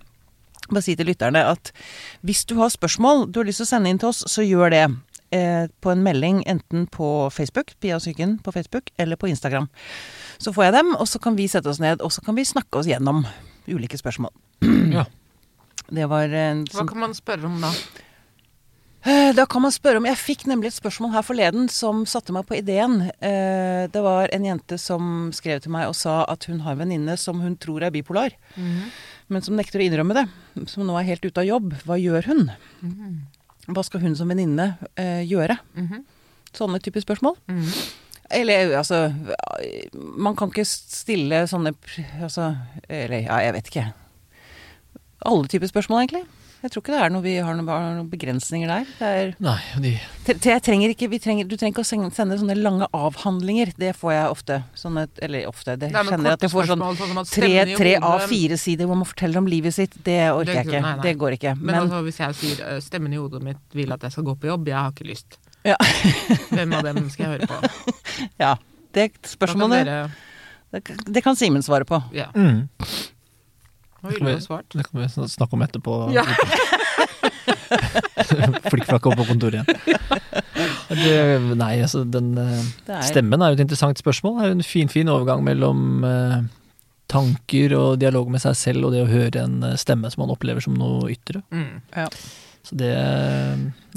[0.69, 1.73] Bare si til lytterne at
[2.27, 4.71] hvis du har spørsmål du har lyst til å sende inn til oss, så gjør
[4.75, 4.87] det.
[5.31, 9.67] Eh, på en melding enten på Facebook, Pia og psyken på Facebook, eller på Instagram.
[10.41, 12.47] Så får jeg dem, og så kan vi sette oss ned, og så kan vi
[12.49, 13.25] snakke oss gjennom
[13.69, 14.33] ulike spørsmål.
[14.97, 15.05] Ja.
[15.89, 17.71] Det var en Hva kan man spørre om da?
[19.05, 22.33] Eh, Da kan man spørre om Jeg fikk nemlig et spørsmål her forleden som satte
[22.35, 23.11] meg på ideen.
[23.21, 26.83] Eh, Det var en jente som skrev til meg og sa at hun har en
[26.85, 28.33] venninne som hun tror er bipolar,
[29.29, 30.27] men som nekter å innrømme det.
[30.71, 31.75] Som nå er helt ute av jobb.
[31.85, 32.45] Hva gjør hun?
[33.69, 35.59] Hva skal hun som venninne eh, gjøre?
[35.77, 36.05] Mhm.
[36.57, 37.37] Sånne typer spørsmål.
[37.53, 37.73] Mhm.
[38.31, 39.07] Eller altså
[39.97, 41.71] Man kan ikke stille sånne
[42.21, 42.51] Altså
[42.85, 43.85] Eller ja, jeg vet ikke.
[45.25, 46.25] Alle typer spørsmål, egentlig.
[46.59, 47.69] Jeg tror ikke det er noe vi har noen,
[48.01, 48.87] noen begrensninger der.
[48.99, 49.93] Det er Nei, de
[50.27, 53.71] tre- Jeg trenger ikke, vi trenger, du trenger ikke å sende, sende sånne lange avhandlinger.
[53.79, 54.57] Det får jeg ofte.
[54.75, 55.77] Sånne, eller ofte.
[55.79, 59.07] Det er kjenner jeg at jeg får sånn sånn tre, av fire A4-sider hvor man
[59.07, 59.95] forteller om livet sitt.
[60.03, 60.81] Det orker Det jeg ikke.
[60.83, 61.03] nei, nei.
[61.07, 61.53] Det går ikke.
[61.61, 64.25] Men, Men, altså, hvis jeg sier øh, stemmen i hodet mitt vil at jeg skal
[64.25, 65.39] gå på jobb, jeg har ikke lyst.
[65.67, 65.77] Ja.
[66.55, 67.95] Hvem av dem skal jeg høre på?
[68.43, 68.57] ja.
[68.99, 70.11] Det spørsmålet dere,
[70.73, 70.83] det,
[71.15, 72.03] det kan Simen svare på.
[72.17, 72.31] ja.
[72.35, 72.67] mm,
[74.03, 74.69] Hva ville du svart?
[74.75, 75.97] Det kan vi snakke om etterpå.
[76.15, 76.25] Ja.
[78.71, 79.67] Flikkflakk opp på kontoret igjen.
[80.89, 81.15] Det,
[81.55, 84.39] nei, altså den eh, er Stemmen er jo et interessant spørsmål.
[84.39, 86.39] Det er jo en fin, fin overgang mellom eh,
[87.13, 90.33] tanker og dialog med seg selv og det å høre en eh, stemme som man
[90.35, 91.45] opplever som noe ytre.
[91.53, 91.79] Mm.
[92.67, 92.91] Så det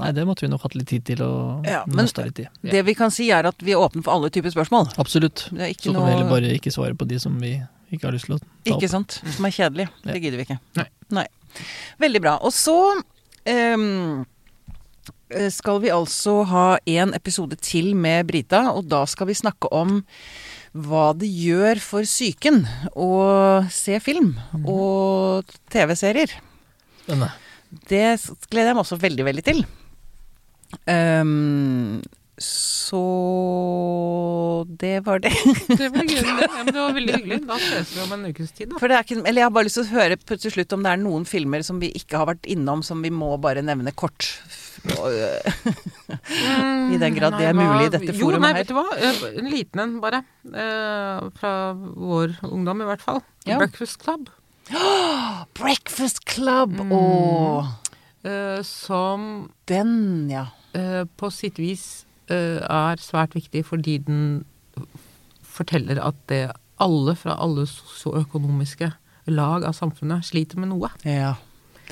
[0.01, 1.33] Nei, det måtte vi nok hatt litt tid til å
[1.65, 2.47] Ja, nøste litt i.
[2.75, 4.93] Det vi kan si, er at vi er åpne for alle typer spørsmål.
[5.01, 5.47] Absolutt.
[5.47, 7.57] Så kan kan vi heller bare ikke svare på de som vi
[7.91, 8.67] ikke har lyst til å ta opp.
[8.73, 9.19] Ikke sant?
[9.35, 9.87] Som er kjedelig.
[10.03, 10.11] Ja.
[10.13, 10.59] Det gidder vi ikke.
[10.79, 10.87] Nei.
[11.11, 11.27] Nei.
[12.01, 12.37] Veldig bra.
[12.47, 12.77] Og så
[13.49, 13.87] eh,
[15.51, 16.65] skal vi altså ha
[16.99, 19.99] en episode til med Brita, og da skal vi snakke om
[20.71, 22.63] hva det gjør for psyken
[22.95, 23.11] å
[23.73, 24.33] se film
[24.63, 26.37] og TV-serier.
[27.03, 27.31] Spennende.
[27.71, 28.05] Det
[28.51, 29.61] gleder jeg meg også veldig, veldig til.
[30.91, 31.99] Ehm,
[32.43, 33.01] så
[34.81, 35.31] det var det.
[35.79, 36.37] Det var grunnen.
[36.37, 36.47] det.
[36.47, 37.39] Ja, men det var veldig hyggelig.
[37.47, 38.79] Da ses vi om en ukes tid, da.
[38.81, 40.83] For det er ikke, eller jeg har bare lyst til å høre til slutt om
[40.85, 43.93] det er noen filmer som vi ikke har vært innom, som vi må bare nevne
[43.97, 44.27] kort.
[44.81, 45.51] Øh,
[46.95, 48.21] I den grad det er mulig i dette forumet her.
[48.21, 48.85] Jo, nei, vet du hva.
[48.97, 50.23] Eh, En liten en, bare.
[50.51, 53.21] Eh, fra vår ungdom, i hvert fall.
[53.45, 53.59] Ja.
[53.61, 54.29] Breakfast Club.
[55.59, 56.77] Breakfast Club!
[56.81, 57.71] Mm.
[58.23, 60.47] Eh, som den, ja.
[61.17, 64.41] på sitt vis er svært viktig fordi den
[65.43, 66.43] forteller at det
[66.81, 68.91] alle fra alle sosioøkonomiske
[69.31, 70.89] lag av samfunnet sliter med noe.
[71.05, 71.35] Ja,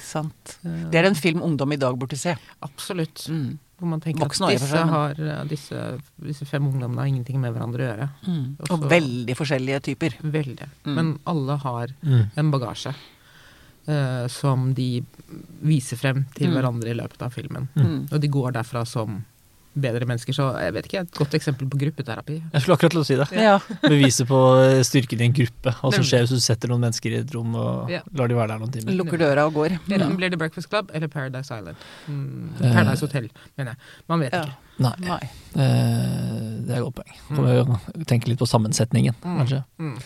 [0.01, 0.57] sant.
[0.65, 2.35] Eh, Det er en film ungdom i dag burde se.
[2.65, 3.27] Absolutt.
[3.29, 3.57] Mm.
[3.79, 7.07] Hvor man tenker Voksen at disse, seg, men- har, eh, disse, disse fem ungdommene har
[7.07, 8.09] ingenting med hverandre å gjøre.
[8.27, 8.55] Mm.
[8.59, 10.17] Og Og veldig forskjellige typer.
[10.23, 10.67] Veldig.
[10.85, 10.95] Mm.
[10.95, 12.31] Men alle har Mm.
[12.35, 12.95] en bagasje
[13.87, 15.03] Uh, som de
[15.63, 16.53] viser frem til Mm.
[16.53, 17.69] hverandre i løpet av filmen.
[17.75, 18.11] Mm.
[18.13, 19.25] Og de går derfra som
[19.76, 20.34] bedre mennesker.
[20.34, 22.38] Så jeg vet ikke, et godt eksempel på gruppeterapi.
[22.53, 23.28] Jeg skulle akkurat til å si det.
[23.38, 23.57] Ja.
[23.93, 24.39] Bevise på
[24.88, 25.74] styrken i en gruppe.
[25.80, 28.01] Hva som skjer hvis du setter noen mennesker i et rom og Ja.
[28.13, 28.97] lar de være der noen timer.
[28.97, 29.78] Lukker døra og går.
[29.88, 31.78] Enten blir det Breakfast Club eller Paradise Island.
[32.07, 32.74] Mm, Eh.
[32.74, 33.78] Paradise Hotel, mener jeg.
[34.09, 34.41] Man vet Ja.
[34.43, 34.55] ikke.
[34.80, 35.30] Nei, Nei.
[35.55, 37.13] eh, det er et godt poeng.
[37.36, 39.38] Kommer tenke litt på sammensetningen, Mm.
[39.43, 39.63] kanskje.
[39.80, 39.97] Mm.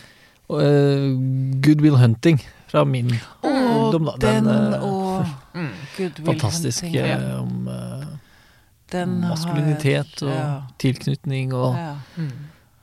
[0.50, 2.38] Og, uh, Good Will Hunting
[2.68, 3.08] fra min
[3.42, 3.48] oh,
[3.88, 4.16] ungdom, da.
[4.18, 5.70] den eh, Mm.
[5.96, 7.06] Good Will fantastisk Hunting.
[7.06, 7.93] eh, om eh,
[8.92, 10.62] Den har- maskulinitet og ja.
[10.78, 12.30] tilknytning og Ja, Mm.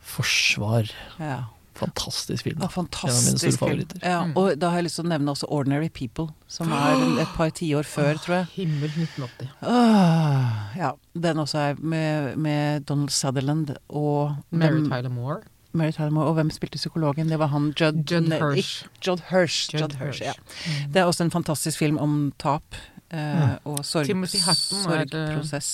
[0.01, 0.89] forsvar.
[1.19, 1.43] ja.
[1.73, 2.59] Fantastisk film.
[2.59, 3.57] Ja, En av mine fantastisk store film.
[3.57, 3.99] favoritter.
[4.03, 4.33] Ja, Mm.
[4.37, 7.49] og da har jeg lyst til å nevne også Ordinary People, som er et par
[7.49, 8.45] tiår før, tror jeg.
[8.67, 9.49] Himmel 1980.
[9.63, 15.41] Åh, ja, den også er med, med Donald Sutherland og Mary Tyler Moore.
[15.73, 16.27] Mary Tyler Moore.
[16.27, 17.29] Og hvem spilte psykologen?
[17.29, 18.83] Det var han Judd, Judd Hirsch.
[19.01, 19.73] Judd Hirsch.
[19.73, 20.19] Judd Hirsch.
[20.21, 20.33] ja.
[20.67, 20.91] Mm.
[20.91, 22.75] Det er også en fantastisk film om tap
[23.11, 25.71] eh, og sorg, er, eh, sorgprosess.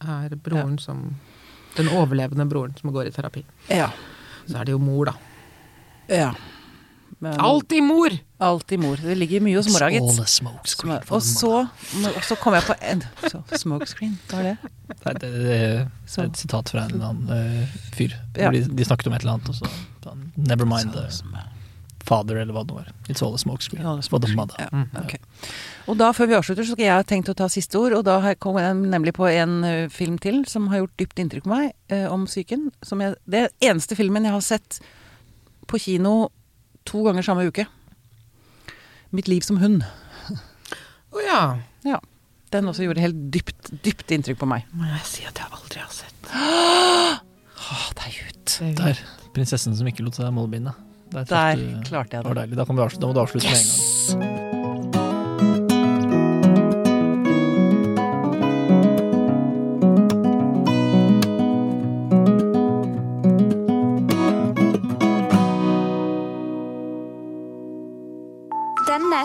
[0.00, 1.16] Er broren som
[1.76, 3.44] Den overlevende broren som går i terapi.
[3.70, 3.90] Ja.
[4.48, 5.14] Så er det jo mor, da.
[6.08, 6.32] ja.
[7.20, 8.14] Men, Alltid mor!
[8.40, 8.96] Alltid mor.
[8.96, 10.00] Det ligger mye hos mora, gitt.
[10.00, 11.68] er- Og så,
[12.24, 14.70] så kom jeg på en så, Smokescreen, hva er det?
[15.04, 17.28] Nei, det, det, det er et sitat fra en eller annen
[17.60, 18.14] uh, fyr.
[18.38, 18.48] Ja.
[18.54, 21.04] De, de snakket om et eller annet, og så Never mind the
[22.10, 22.90] father, eller hva det var.
[23.08, 23.84] It's all a smokescreen.
[23.86, 24.88] All Ja, the smokescreen.
[24.92, 25.22] Ja, okay.
[25.90, 27.94] Og da, før vi avslutter, så skal jeg ha tenkt å ta siste ord.
[28.00, 31.54] Og da kom jeg nemlig på en film til som har gjort dypt inntrykk på
[31.54, 32.68] meg, eh, om psyken.
[32.82, 34.80] Jeg, det er eneste filmen jeg har sett
[35.70, 36.30] på kino
[36.88, 37.66] to ganger samme uke.
[39.10, 39.82] 'Mitt liv som hund'.
[41.10, 41.42] Å ja.
[42.50, 44.66] Den også gjorde helt dypt, dypt inntrykk på meg.
[44.74, 46.30] Må jeg si at jeg aldri har sett
[47.70, 48.54] Ah, det er ut.
[48.80, 49.02] Der.
[49.36, 50.72] Prinsessen som ikke lot seg målbinde.
[51.12, 52.56] Der, Der du- klarte jeg Det var deilig.
[52.56, 55.00] Da, kan vi avslutte, da må du avslutte med en gang.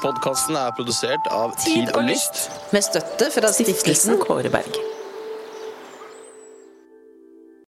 [0.04, 2.46] Podkasten er produsert av Tid og Lyst.
[2.76, 4.78] Med støtte fra stiftelsen Kåre Berg.